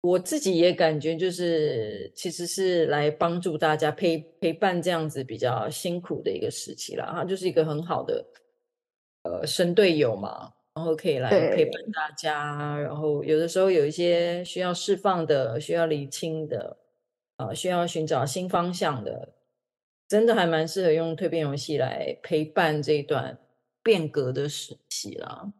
[0.00, 7.12] 我自己也感觉就是其实是来帮助大家陪陪伴这样子比较辛苦的一个时期啦。
[7.14, 8.24] 它就是一个很好的
[9.24, 10.50] 呃神队友嘛。
[10.74, 16.85] 然后可以来陪伴大家，然后有的时候有一些需要释放的、需要理清的，啊、
[17.36, 19.34] 呃，需要寻找新方向的，
[20.08, 23.38] 真的还蛮适合用蜕变游戏来陪伴这一段
[23.82, 25.52] 变革的时期啦。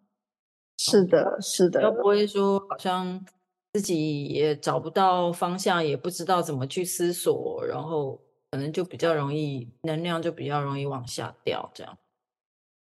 [0.79, 3.25] 是的，是的，要不会说好像
[3.73, 11.99] 自己也找不到方向，也不知道怎么去思索，然后可能就比较容易能量就比较容易往下掉，这样。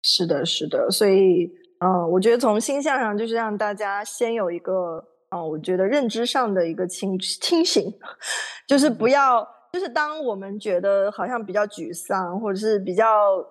[0.02, 1.50] 是的，是的，所以。
[1.80, 7.92] 嗯，我觉得从星象上就是让大家先有一个，嗯，我觉得认知上的一个清清醒，
[8.68, 13.06] 就是不要，就是当我们觉得好像比较沮丧或者是比较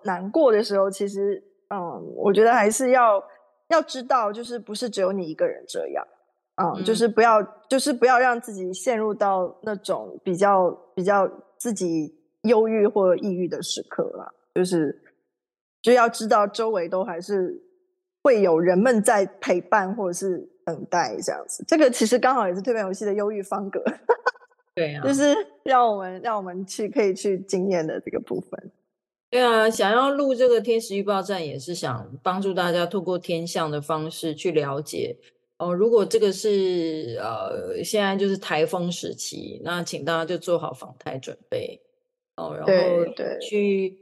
[0.06, 3.22] 难过的时候，其实，嗯，我觉得还是要
[3.68, 6.08] 要知道，就是不是只有你一个人这样，
[6.56, 15.04] 嗯，嗯就是不要，就是不要让自己陷入到那种比较比较自己忧郁或抑郁的时刻了，就是
[15.82, 17.62] 就要知道周围都还是。
[18.26, 23.84] 会有人们在陪伴或者是等待这样子，这个其实刚好也是蜕变游戏的忧郁方格，
[24.76, 28.72] 对啊， 就是让我们让我们去可以去经验的这个部分。
[29.30, 35.18] 对啊，想要录这个天时预报站，也是想帮助大家透过天象的方式去了解
[35.58, 35.74] 哦。
[35.74, 41.82] 如果这个是呃现在就是台风时期，那请大家就做好防台准备
[42.36, 42.72] 哦，然后
[43.42, 43.98] 去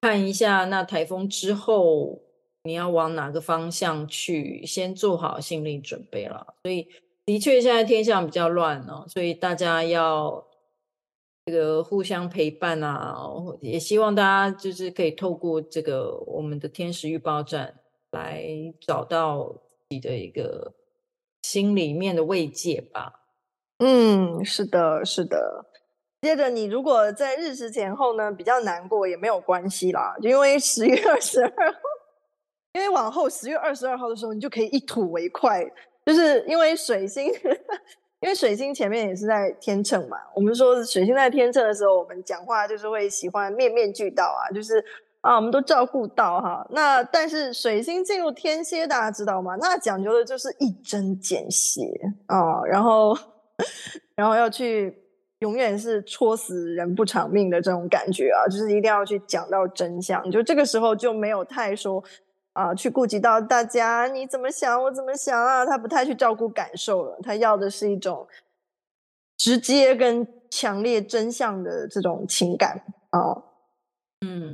[0.00, 2.22] 看一下那台风之后。
[2.64, 4.64] 你要往哪个方向去？
[4.64, 6.54] 先做好心理准备了。
[6.62, 6.86] 所以，
[7.26, 10.46] 的确现在天象比较乱哦，所以大家要
[11.44, 13.16] 这个互相陪伴啊。
[13.60, 17.80] 也希望大家就是可以透过这个我们的天使预报站
[18.12, 18.44] 来
[18.80, 19.52] 找到
[19.88, 20.74] 自己的一个
[21.42, 23.20] 心里面的慰藉吧。
[23.78, 25.66] 嗯，是的，是的。
[26.20, 31.78] 接着，你如果在日食前后呢比较难过，也没有关系啦，因为十月二十二号。
[32.74, 35.62] 因为往后十月二十二号的时候，你就可以一吐为快，
[36.06, 37.26] 就是因为水星，
[38.20, 40.16] 因为水星前面也是在天秤嘛。
[40.34, 44.82] 我们说水星在天秤的时候，我们讲话就是会喜欢面面俱到啊，就是
[45.20, 46.66] 啊，我们都照顾到哈。
[46.70, 49.54] 那但是水星进入天蝎，大家知道吗？
[49.60, 51.82] 那讲究的就是一针见血
[52.26, 53.14] 啊，然后
[54.16, 54.96] 然后要去
[55.40, 60.30] 永远是戳死人不偿命的这种感觉啊，就是一定要去讲到真相。
[60.30, 62.02] 就这个时候就没有太说。
[62.54, 65.64] 啊，去顾及到大家你怎么想，我怎么想啊？
[65.64, 68.26] 他不太去照顾感受了，他要的是一种
[69.38, 73.42] 直接跟强烈真相的这种情感啊。
[74.20, 74.52] 嗯，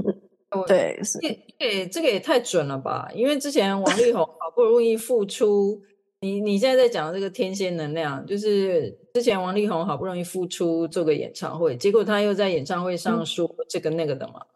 [0.69, 1.19] 对，是，
[1.59, 3.09] 对，这个也太准了吧？
[3.13, 5.83] 因为之前王力宏 好不容易复出，
[6.21, 14.47] 你你现在在讲这个天蝎能量，就是之前王力宏好不容易复出做个演唱会，结果他又在演唱会上说这个那个的嘛，嗯、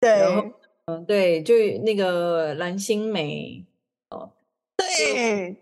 [0.00, 0.42] 对，然后。
[0.86, 3.64] 嗯，对，就那个蓝心湄
[4.10, 4.30] 哦，
[4.76, 5.56] 对，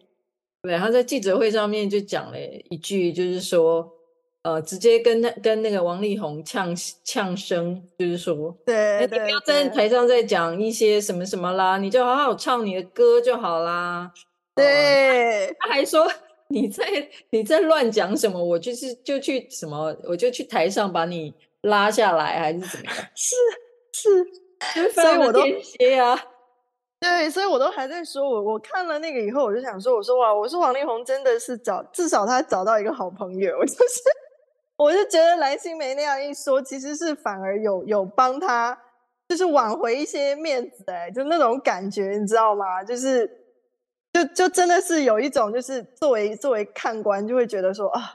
[0.62, 2.38] 对，他在记者会上面就讲了
[2.70, 3.88] 一句，就是说，
[4.42, 14.12] 呃，直接跟那跟那个王力宏呛呛声，就是说，对，对，你不要在台上再讲一些什么什么啦，你就好好唱你的歌就好啦。
[14.56, 16.10] 对，哦、他还说
[16.48, 16.84] 你在
[17.30, 22.94] 你在乱讲什么，我就是就去什么，我就去台上把你拉下来，还是怎么样？
[23.14, 23.36] 是
[23.92, 24.41] 是，是
[24.94, 25.40] 所以我都。
[27.00, 34.00] 对，所以我都还在说，我我看了那个以后，我就想说，我说哇，我说王力宏真的是找至少他找到一个好朋友， 我就是。
[34.76, 38.76] 我就觉得蓝心湄那样一说，其实是反而有有帮他，
[39.28, 42.82] 就是挽回一些面子哎，就那种感觉，你知道吗？
[42.82, 43.28] 就是，
[44.12, 48.14] 就就真的是有一种，就是作为作为看官，就会觉得说啊，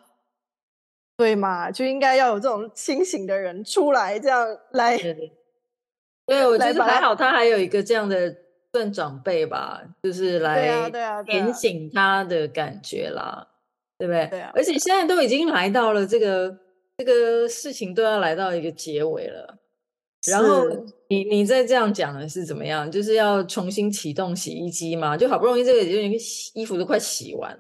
[1.16, 4.98] 对嘛，就应该要有这种清醒的人出来，这样来。
[6.28, 8.36] 对，我觉得还好，他还有一个这样的
[8.72, 10.92] 算长辈吧，就是来
[11.26, 13.48] 点醒他的感觉啦。
[14.00, 14.28] 对不对？
[14.28, 16.56] 对啊，而且现在都已经来到了这个
[17.00, 19.58] 这个事情都要来到一个结尾了，
[20.30, 20.68] 然后
[21.10, 22.92] 你你再这样讲的是怎么样？
[22.92, 25.18] 就是要重新启动洗衣机嘛？
[25.18, 25.82] 就好不容易这个
[26.54, 27.60] 衣服都快洗完，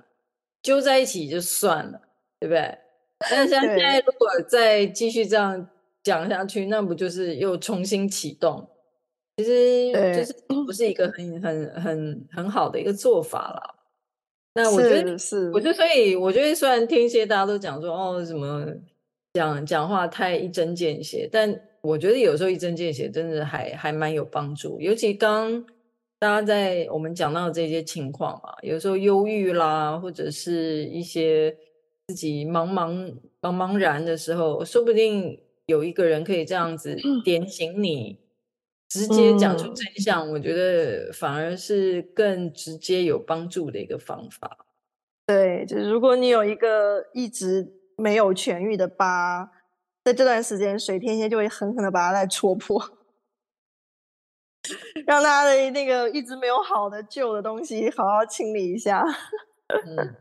[0.62, 2.00] 揪在一起就算了，
[2.40, 2.78] 对不对？
[3.28, 5.68] 但是像现在如果再继续这样
[6.08, 8.66] 讲下去，那不就是又重新启动？
[9.36, 10.34] 其实就是
[10.66, 13.76] 不是一个很很很很好的一个做法啦。
[14.56, 18.66] 那我觉得是，我觉得所以我觉得虽然天蝎大家都讲说哦什么
[19.34, 24.80] 讲讲话太一针见血，但我觉得有时候一针见血真的还还蛮有帮助。
[24.80, 25.64] 尤其刚
[26.18, 31.56] 大家在我们讲到这些情况嘛，有时候忧郁啦，或者是一些
[32.08, 38.20] 自己茫茫茫茫然的时候，说不定有一个人可以这样子点醒你。
[38.90, 44.66] 直接讲出真相，嗯，我觉得反而是更直接有帮助的一个方法。
[45.26, 49.52] 对，就是如果你有一个一直没有痊愈的疤，
[50.06, 52.82] 在这段时间，水天蝎就会狠狠的把它再戳破，
[55.06, 59.04] 让他的那个一直没有好的旧的东西好好清理一下。
[59.68, 60.16] 嗯，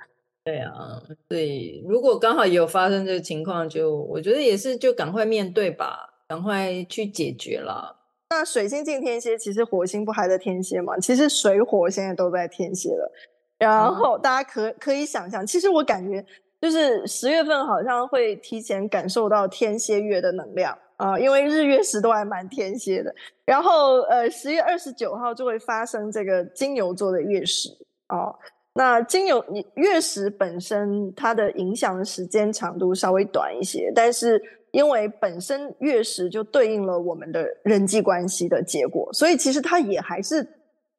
[0.47, 7.97] 对啊，对，如果刚好也有发生这个情况，就我觉得也是，就赶快面对吧，赶快去解决了。
[8.31, 10.97] 那水星进天蝎，其实火星不还在天蝎吗？
[10.99, 13.11] 其实水火现在都在天蝎了。
[13.59, 16.25] 然后大家可可以想象，其实我感觉
[16.61, 23.13] 就是十月份好像会提前感受到天蝎月的能量啊、呃，因为日月食都还蛮天蝎的。
[23.45, 27.71] 然后呃，十月二十九号就会发生这个金牛座的月食
[28.11, 28.39] 哦、呃。
[28.77, 34.41] 那金牛月食本身它的影响的时间长度稍微短一些，但是。
[34.73, 40.47] 因为本身月食就对应了我们的人际关系的结果，所以其实它也还是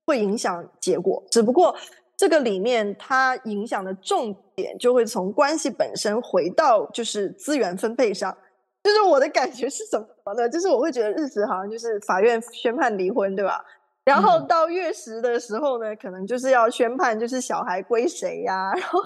[0.04, 1.76] 会影响结果，只不过
[2.16, 8.36] 这个里面它影响的重点就会从关系本身回到就是资源分配上。
[8.84, 10.50] 就是我的感觉是什么呢？
[10.50, 13.64] 就是我会觉得日食好像就是法院宣判离婚，对吧？
[14.08, 19.00] 然后到月食的时候呢，可能就是要宣判就是小孩归谁呀， 然后。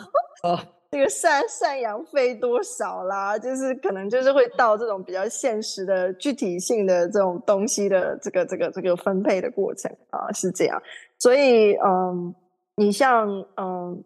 [0.44, 0.60] Oh.
[0.92, 3.40] 这个赡赡养费多少啦？
[3.40, 10.84] 就是可能就是会到这种比较现实的具体性的这种东西的这个这个这个分配的过程啊，是这样。
[11.18, 12.36] 所以嗯，
[12.76, 13.26] 你像
[13.56, 14.04] 嗯，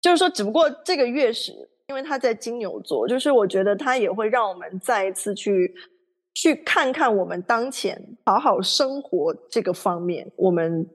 [0.00, 1.52] 就是说，只不过这个月食，
[1.88, 5.74] 因为它在金牛座，就是我觉得它也会让我们再一次去
[6.36, 10.86] 去看看我们当前好好生活这个方面我们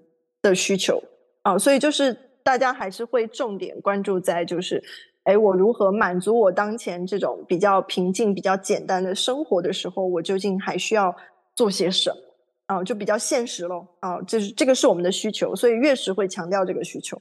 [0.41, 1.01] 的需求
[1.41, 2.15] 啊，所以就是。
[2.43, 4.83] 大家还是会重点关注在就是，
[5.25, 11.15] 哎，我如何满足我当前这种比较平静、比较简单的生活的时候，我究竟还需要
[11.55, 12.17] 做些什么？
[12.65, 13.87] 啊，就比较现实咯。
[13.99, 17.15] 啊，这是这个是我们的需求，所以月食会强调这个需求。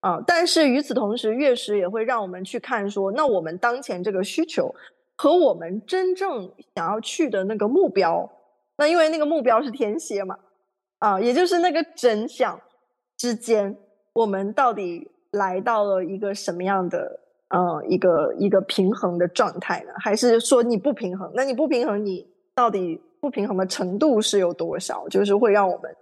[0.00, 4.74] 啊，但是与此同时，月食也会让我们去看说，那我们当前这个需求
[5.16, 8.30] 和我们真正想要去的那个目标，
[8.76, 10.36] 那因为那个目标是天蝎嘛，
[10.98, 12.60] 啊，也就是那个真相
[13.16, 13.76] 之间。
[14.12, 19.92] 我们到底来到了一个什么样的呃一个一个平衡的状态呢？
[20.02, 21.32] 还是说你不平衡？
[21.34, 25.08] 那你不平衡，你到底不平衡的程度是有多少？
[25.08, 25.96] 就是会让我们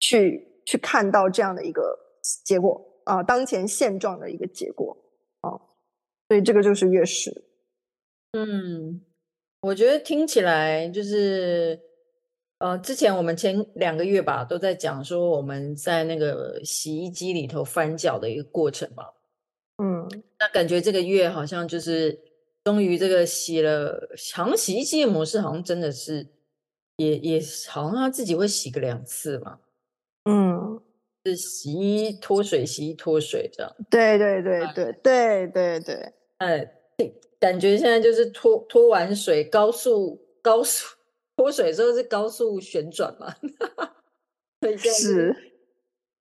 [0.00, 1.96] 去去看到这样的一个
[2.44, 4.96] 结果啊，当前现状的一个结果
[5.42, 5.50] 啊，
[6.28, 7.44] 所以这个就是月食。
[8.36, 9.00] 嗯，
[9.60, 11.80] 我觉得听起来就是。
[12.58, 19.04] 呃，之前我们前两个月吧，都在讲说我们在那个洗衣机里头翻搅的一个过程嘛。
[19.76, 20.08] 嗯，
[20.38, 22.18] 那感觉这个月好像就是
[22.64, 26.26] 终于这个洗了，好像洗衣机的模式好像真的是
[26.96, 29.58] 也也好像他自己会洗个两次嘛。
[30.24, 30.80] 嗯，
[31.26, 33.70] 是洗衣脱水，洗衣脱水这样。
[33.90, 36.12] 对对对对对对对。
[36.38, 36.75] 哎，
[37.38, 40.96] 感觉现在就是拖拖完水，高速高速
[41.36, 43.34] 脱水之后是高速旋转嘛？
[44.76, 45.36] 是，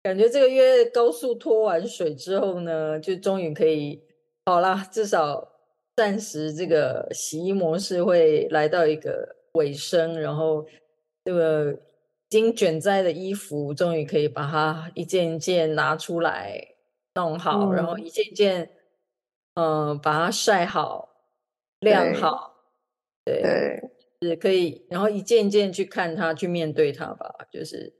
[0.03, 4.03] 感觉这个月高速脱完水之后呢，就终于可以
[4.45, 5.53] 好啦，至少
[5.95, 10.67] 暂时这个洗衣模式会来到一个尾声，然后
[11.23, 11.77] 这个已
[12.29, 16.75] 经卷在的衣服终于可以把它一件一件拿出来
[17.15, 18.69] 弄好，嗯、然后一件一件
[19.55, 21.11] 嗯、呃、把它晒好。
[21.81, 22.55] 晾好，
[23.25, 23.91] 对，对，
[24.21, 27.45] 是可以，然后一件一件去看它，去面对它吧。
[27.51, 27.93] 就是，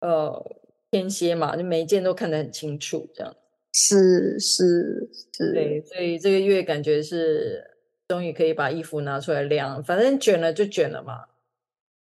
[0.00, 0.44] 呃，
[0.90, 3.34] 天蝎嘛，就每一件都看得很清楚，这样。
[3.72, 7.64] 是是是，对，所以这个月感觉是
[8.08, 11.24] 终于可以把衣服拿出来晾，反正卷了就卷了嘛，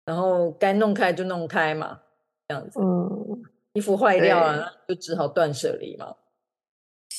[0.06, 2.00] 然后该弄开就弄开嘛，
[2.48, 2.80] 这样子。
[2.80, 6.16] 嗯，衣服坏掉了，就只好断舍离嘛。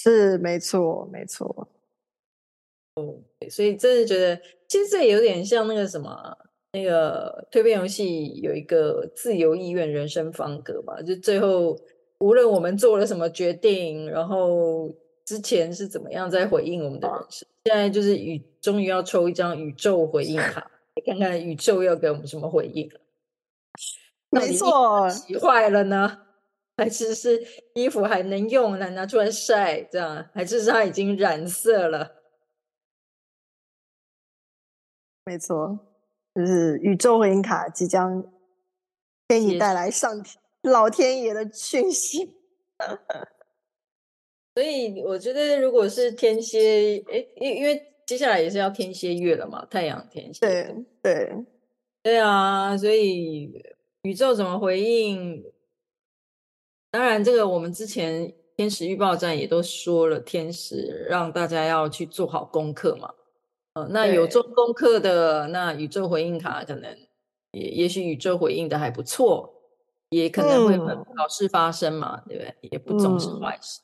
[0.08, 1.68] 是，没错，没错。
[3.50, 6.38] 所以真的觉得，其实这有点像那个什么，
[6.72, 11.78] 那个蜕变游戏有一个自由意愿人生方格吧，就最后
[12.20, 14.90] 无论我们做了什么决定，然后
[15.26, 20.72] 之前是怎么样在回应我们的人生，现在就是宇终于要抽一张宇宙回应卡，
[21.06, 22.90] 看看宇宙要给我们什么回应。
[24.30, 26.18] 没错，洗坏了呢，
[26.78, 32.16] 还是是衣服还能用，来拿出来晒，这样，还是是它已经染色了？
[35.26, 35.78] 没错，
[36.36, 38.24] 就是宇宙回应卡即将
[39.28, 42.38] 给你带来上天老天爷的讯息。
[44.54, 50.40] 所以我觉得，如果是天蝎，哎，因因为接下来也是要天蝎月了嘛，太阳天蝎。
[50.40, 51.46] 对对
[52.04, 53.52] 对啊，所以
[54.04, 55.44] 宇宙怎么回应？
[56.98, 63.14] 当然，这个我们之前天使预报站也都说了，天使让大家要去做好功课嘛。
[63.90, 66.98] 那有做功课的，那宇宙回应卡可能
[67.52, 69.54] 也也许宇宙回应的还不错，
[70.10, 72.56] 也可能会很好事发生嘛，嗯、对不对？
[72.72, 73.82] 也不总是坏事。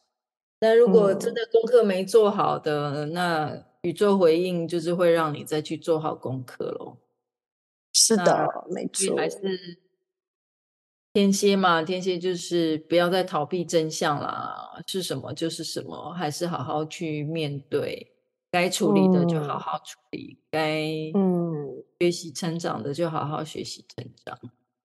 [0.58, 6.98] 但如果真的功课没做好的，嗯、那宇宙回应就是会让你再去做好功课喽。
[7.94, 9.38] 是的，没错，还是
[11.14, 18.10] 天蝎嘛，天蝎就是不要再逃避真相啦，是什么就是什么，还是好好去面对。
[18.50, 24.38] 该处理的就好好处理，嗯、该嗯学习成长的就好好学习成长。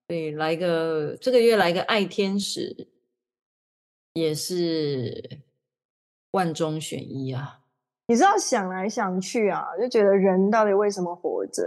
[0.07, 2.89] 所以来个这个月来个爱天使，
[4.15, 5.43] 也是
[6.31, 7.61] 万中选一啊！
[8.07, 11.63] 你知道想来想去啊，就觉得人到底为什么活着？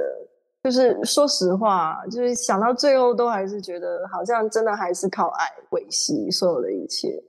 [0.63, 7.23] 就是说实话，就是想到最后都还是觉得好像真的还是靠爱维系所有的一切。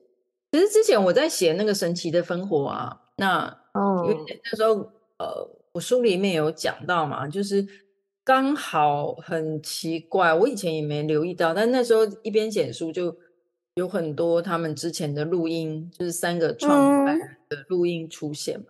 [0.52, 2.98] 其实之前我在写那个神奇的分火啊。
[3.18, 3.44] 那，
[4.06, 4.72] 因为那时候，
[5.18, 7.64] 呃，我书里面有讲到嘛，就是
[8.24, 13.14] 刚好很奇怪，我以前也没留意到，但那时候一边写书，就
[13.74, 18.66] 有很多他们之前的录音，就是三个创办人的录音出现嘛。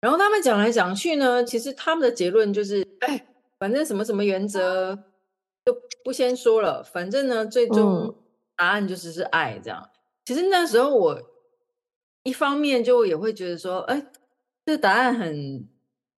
[0.00, 3.24] 然后他们讲来讲去呢，其实他们的结论就是，哎，
[3.60, 4.96] 反正什么什么原则
[5.64, 8.16] 就不先说了，反正呢，最终
[8.56, 9.88] 答案就是是爱这样。
[10.24, 11.22] 其实那时候我。
[12.22, 14.06] 一方面就也会觉得说，哎，
[14.66, 15.66] 这答案很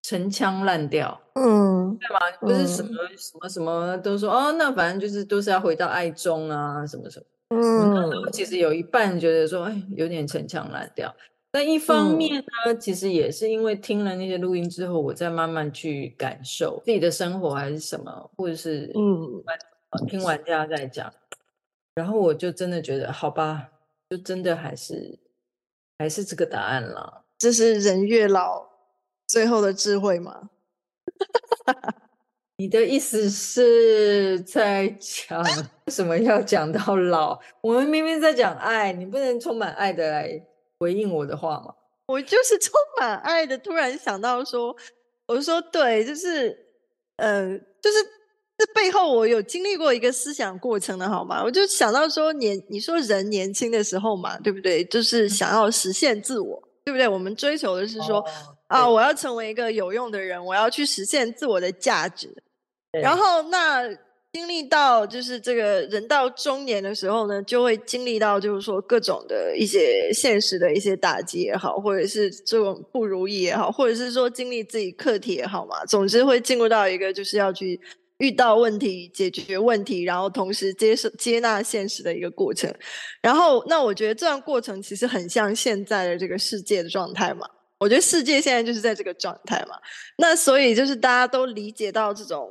[0.02, 2.18] 陈腔滥调，嗯，对吗？
[2.40, 7.26] 不是什么、嗯、什么什么都说哦，那反正就是都是要回到爱中啊，什么什么。
[7.50, 11.14] 嗯，我其实有一半觉得说，哎，有点陈腔滥调。
[11.52, 19.44] 但一方面呢，嗯、其实也是因为听了那些录音之后，我再慢慢去感受自己的生活还是什么，或者是嗯，
[20.08, 21.12] 听玩家在讲，
[21.94, 23.68] 然后我就真的觉得，好吧，
[24.10, 25.20] 就真的还是。
[25.98, 28.66] 还是这个答案了，这是人越老
[29.28, 30.50] 最后的智慧吗？
[32.58, 35.40] 你的意思是在讲
[35.84, 37.38] 为什么要讲到老？
[37.60, 40.44] 我们明明在讲爱，你不能充满爱的来
[40.82, 41.72] 回应我的话吗？
[42.06, 44.76] 我就是充满爱的，突然想到说，
[45.26, 46.50] 我说对，就是，
[47.16, 47.96] 嗯、呃，就是。
[48.58, 51.42] 这背后我有经历过一个思想过程的好吗？
[51.42, 54.84] 我就想到说年，你说人年轻的时候嘛，对不对？
[54.84, 57.08] 就是想要实现自我，对不对？
[57.08, 58.24] 我们追求的是说、哦、
[58.68, 62.30] 啊，我要成为一个有用的人，我要去实现自我的价值。
[62.92, 63.82] 然后那
[64.32, 77.80] 经历到就是这个人到中年的时候呢，就会经历到就是说各种的一些现实的一些打击也好，或者是这种不如意也好，或者是说经历自己课题也好嘛，总之会进入到一个就是要去。
[78.18, 82.72] 遇到问题，解决问题，然后同时接受接纳现实的一个过程。
[83.20, 87.48] 然后，那我觉得这段过程其实很像现在的这个世界的状态嘛。
[87.80, 89.74] 我觉得世界现在就是在这个状态嘛。
[90.18, 92.48] 那所以就是大家都理解到这种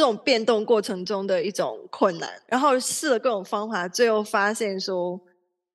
[0.00, 5.20] 这种变动过程中的一种困难，然后试了各种方法，最后发现说。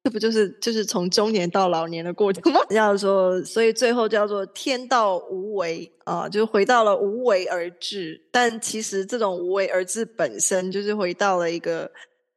[0.03, 2.59] 这不就是就是从中年到老年的过程吗？
[2.69, 8.21] 叫做，所以最后叫做天道无为啊，就回到了无为而治。
[8.31, 11.91] 但其实这种无为而治本身就是回到了一个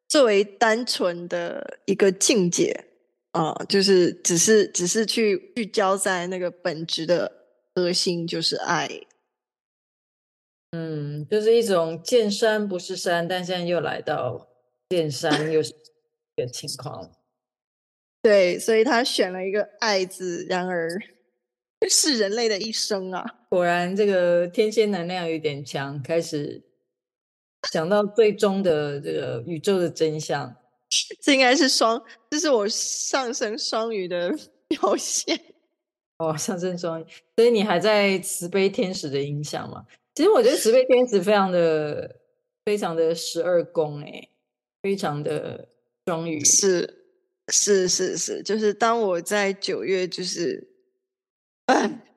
[0.09, 2.87] 最为单纯的一个境界
[3.33, 7.31] 啊，就是只是只是去聚焦在那个本质的
[7.75, 8.89] 核心，就是爱。
[10.73, 14.49] 嗯，就是一种见山不是山，但现在又来到
[14.91, 15.73] 见山又是
[16.37, 17.11] 一个情况。
[18.23, 20.91] 对，所以他选了一个“爱”字，然而
[21.89, 23.25] 是人类的一生啊！
[23.49, 26.63] 果然，这个天蝎能量有点强，开始
[27.73, 30.55] 想到最终的这个宇宙的真相。
[31.23, 35.39] 这应该是双，这是我上升双鱼的表现。
[36.19, 37.07] 哦，上升双鱼，
[37.37, 39.87] 所以你还在慈悲天使的影响吗？
[40.19, 42.17] 其实我觉得慈悲天使非常的、
[42.65, 44.29] 非常的十二宫，哎，
[44.83, 45.69] 非常的
[46.07, 47.05] 双鱼是。
[47.53, 50.69] 是是是，就是当我在九月，就是，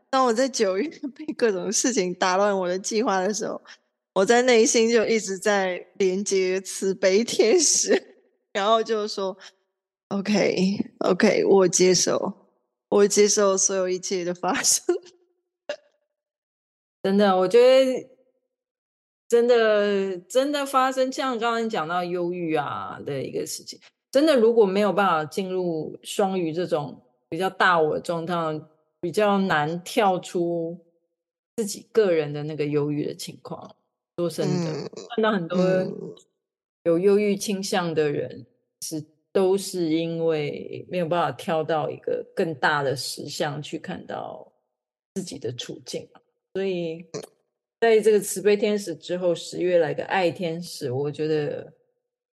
[0.10, 3.62] 当我在九月被各种事情打乱我的计划的时候，
[4.16, 8.16] 我在内心就一直在连接慈悲天使，
[8.52, 9.38] 然后就说
[10.08, 12.34] ：“OK OK，我接受，
[12.90, 14.84] 我接受所有一切的发生。”
[17.04, 18.10] 真的，我觉得
[19.28, 23.80] 真的真的发生，像刚刚讲到忧郁啊的一个事情。
[24.12, 28.36] 真的，如果没有办法进入双鱼这种比较大我的状态，
[29.00, 30.78] 比较难跳出
[31.56, 33.76] 自己个人的那个忧郁的情况。
[34.18, 35.58] 说真的，嗯、看到很多
[36.84, 38.46] 有忧郁倾向的人，
[38.82, 44.52] 是都是因为没有办法跳到一个更大的实相去看到
[45.16, 46.08] 自己的处境。
[46.54, 47.06] 所以，
[47.80, 51.74] 在这个慈悲天使之后，十月来个爱天使，我觉得。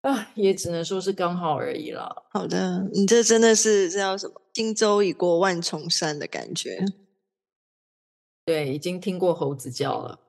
[0.02, 2.24] 啊，也只能说是刚好而已了。
[2.30, 6.78] 好的，你这真的是这叫什么“轻舟已过万重山”的感觉。
[8.46, 10.20] 对，已经听过猴子叫了。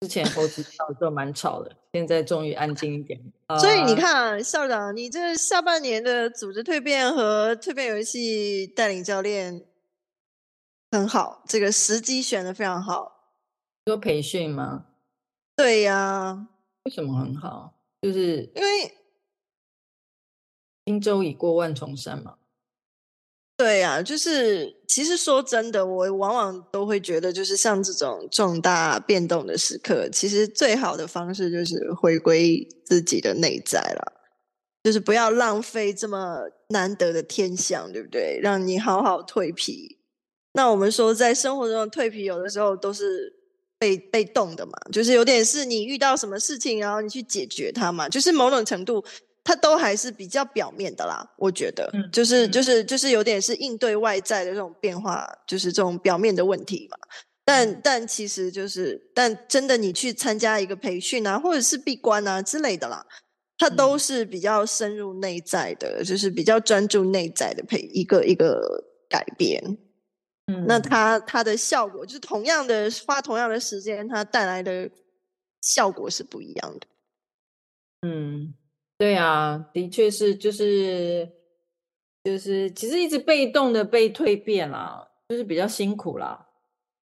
[0.00, 3.20] 之前猴子叫的时候蛮吵的，现在终于安静一点。
[3.60, 9.64] 所以你看，校长，你这下半年的组织蜕变和蜕变游戏带领教练
[10.90, 13.36] 很好，这个时机选的非常好。
[13.84, 14.86] 做培训吗？
[15.56, 16.48] 对呀。
[16.84, 17.74] 为什么很好？
[18.00, 18.94] 就是因为
[20.86, 22.36] 轻舟已过万重山嘛。
[23.56, 34.12] 对呀、啊，就是其实说真的，我往往都会觉得，就是像这种重大变动的时刻，其实最好的方式就是回归自己的内在了，
[34.84, 38.38] 就是不要浪费这么难得的天象，对不对？
[38.40, 39.97] 让你好好蜕皮。
[40.58, 43.38] 那我们说，在生活中的蜕皮，有的时候都是。
[43.80, 49.04] 被被动的嘛，就是有点是你遇到什么事情，然后你去解决它嘛，就是某种程度，
[49.44, 51.24] 它都还是比较表面的啦。
[51.38, 56.98] 我觉得，嗯、就是就是就是有点是应对外在的这种变化，就是这种表面的问题嘛。
[57.44, 63.06] 但、嗯、但其实就是，但真的你去参加一个培训啊，或者是闭关啊之类的啦，
[63.56, 69.78] 它都是比较深入内在的，就是比较专注内在的培一个一个改变。
[70.50, 74.90] 嗯，那它它的效果就是同样的花同样的时间，它带来的
[75.60, 76.86] 效果是不一样的。
[78.00, 78.54] 嗯，
[78.96, 81.30] 对啊，的确是，就是
[82.24, 86.48] 就是，其实一直被动的被蜕变啦，就是比较辛苦啦，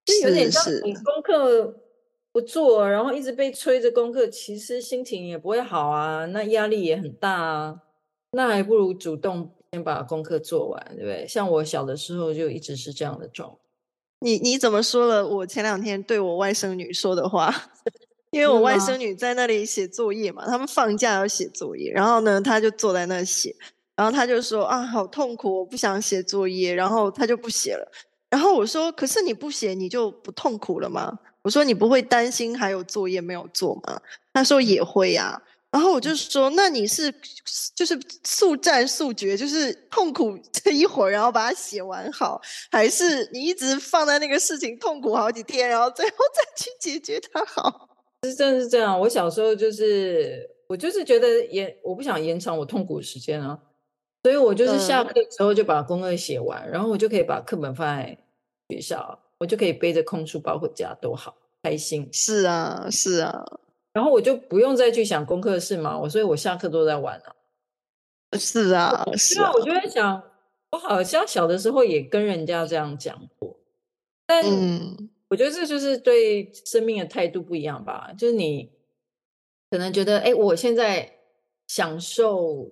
[0.05, 1.83] 就有点像你功课
[2.31, 7.81] 不做，然后一直被催着功课，其实心情也不会好啊，那压力也很大啊，
[8.31, 9.51] 那还不如主动。
[9.75, 11.27] 先把功课做完，对不对？
[11.27, 13.57] 像我小的时候就一直是这样的状态。
[14.19, 15.27] 你你怎么说了？
[15.27, 17.53] 我前两天对我外甥女说的话，
[18.31, 23.53] 因为我外甥女在那里写作业嘛，他们放假要写作业，然后呢，她就坐在那写，
[23.97, 27.85] 然后她就说啊，好痛苦，我不想写作业，然后她就不写了。
[28.29, 31.19] 然后我说，可是你不写，你就不痛苦了吗？
[31.41, 33.99] 我说，你不会担心还有作业没有做吗？
[34.33, 35.41] 她说也会呀。
[35.75, 37.13] 然后我就说，那你是
[37.75, 42.39] 就是速战速决，就是痛苦这一会儿，然后把它写完好，
[42.71, 47.89] 还是你一直放在那个事情痛苦好几天，然后最后再去解决它好？
[48.23, 48.97] 是真的是这样。
[48.97, 53.59] 我小时候就是我就是觉得延我不想延长我痛苦的时间啊，
[54.23, 58.17] 所以我就是下课之后就把功课写完，嗯，然后我就可以把课本放在
[58.69, 62.07] 学校，我就可以背着空书包回家，多好开心。
[62.13, 63.43] 是啊，是啊。
[63.95, 67.33] 然后我就不用再去想功课的事嘛，我所以我下课都在玩啊。
[68.37, 69.49] 是啊，是啊。
[69.53, 70.21] 我就在想，
[70.71, 73.57] 我好像小的时候也跟人家这样讲过，
[74.25, 74.43] 但
[75.29, 78.11] 我觉得这就是对生命的态度不一样吧。
[78.17, 78.69] 就是你
[79.71, 81.19] 可能觉得，哎，我现在
[81.67, 82.69] 享受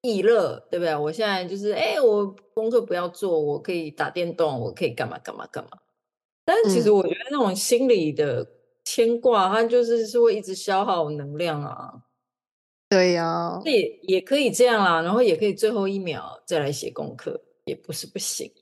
[0.00, 0.96] 逸乐，对不对？
[0.96, 5.70] 我现在就是，哎，我功课不要做，我可以打电动，我可以干嘛干嘛干嘛。
[6.46, 8.44] 但是其实我觉得那种心理的
[8.84, 12.04] 牵挂，它就是是会一直消耗能量啊。
[12.88, 18.52] 对呀，也也可以这样啦，然后也可以最后一秒再来写功课，也不是不行。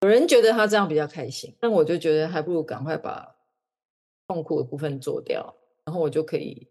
[0.00, 3.36] 有人觉得他这样比较开心，但我就觉得还不如赶快把
[4.26, 5.54] 痛苦的部分做掉，
[5.84, 6.66] 然后我就可以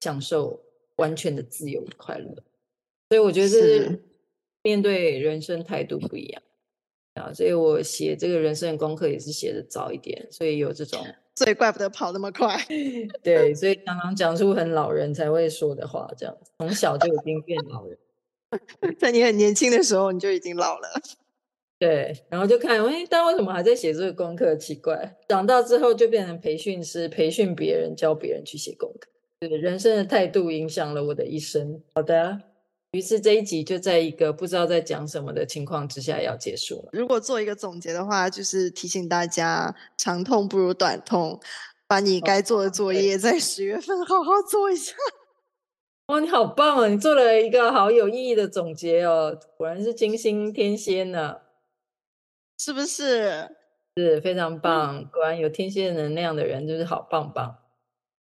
[0.00, 0.62] 享受
[0.96, 2.34] 完全的自由与快乐。
[3.08, 4.04] 所以我觉得是
[4.62, 6.42] 面对人生态度不一样
[7.18, 7.32] 啊。
[7.34, 11.04] 所以我写这个人生的功课也是写的早一点，所以有这种。
[11.38, 12.60] 所以怪不得跑那么快，
[13.22, 17.96] 对，所以常常讲出很老人才会说的话，这样子，从小就已经变老人，
[18.98, 20.88] 在你很年轻的时候你就已经老了，
[21.78, 24.56] 对，然后就看，哎，但为什么还在写这个功课？
[24.56, 29.08] 奇怪，长大之后就变成培训师，培训别人，教别人去写功课，
[29.38, 31.80] 对，人生的态度影响了我的一生。
[31.94, 32.47] 好的。
[32.92, 36.88] 于是这一集就在一个不知道在讲什么的情况之下要结束了。
[36.92, 41.38] 如果做一个总结的话，就是提醒大家，长痛不如短痛，
[41.86, 44.94] 把你该做的作业在十月份好好做一下。
[46.06, 46.88] 哇，你好棒哦！
[46.88, 51.36] 你做了一个好有意义的总结哦，果然是金星天蝎呢，
[52.58, 53.54] 是不是？
[53.96, 57.58] 是非常棒，果然有天蝎能量的人就是好棒棒。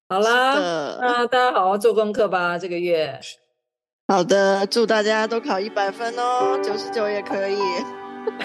[0.09, 0.55] 好啦，
[0.99, 3.17] 那大家好好做功课吧，这个月。
[4.07, 7.57] 好的，祝大家都考一百分哦，九十九也可以。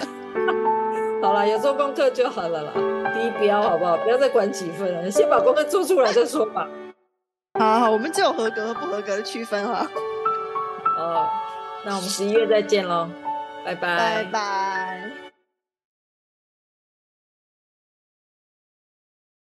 [1.22, 2.72] 好了，有做功课就好了啦，
[3.14, 3.96] 低标好不好？
[3.98, 6.68] 不要再管几分了，先把功课做出来再说吧。
[7.58, 9.86] 好好，我们就有合格和不合格的区分哈。
[10.98, 11.28] 哦，
[11.84, 13.08] 那我们十一月再见喽，
[13.64, 13.96] 拜拜。
[13.96, 15.21] 拜拜。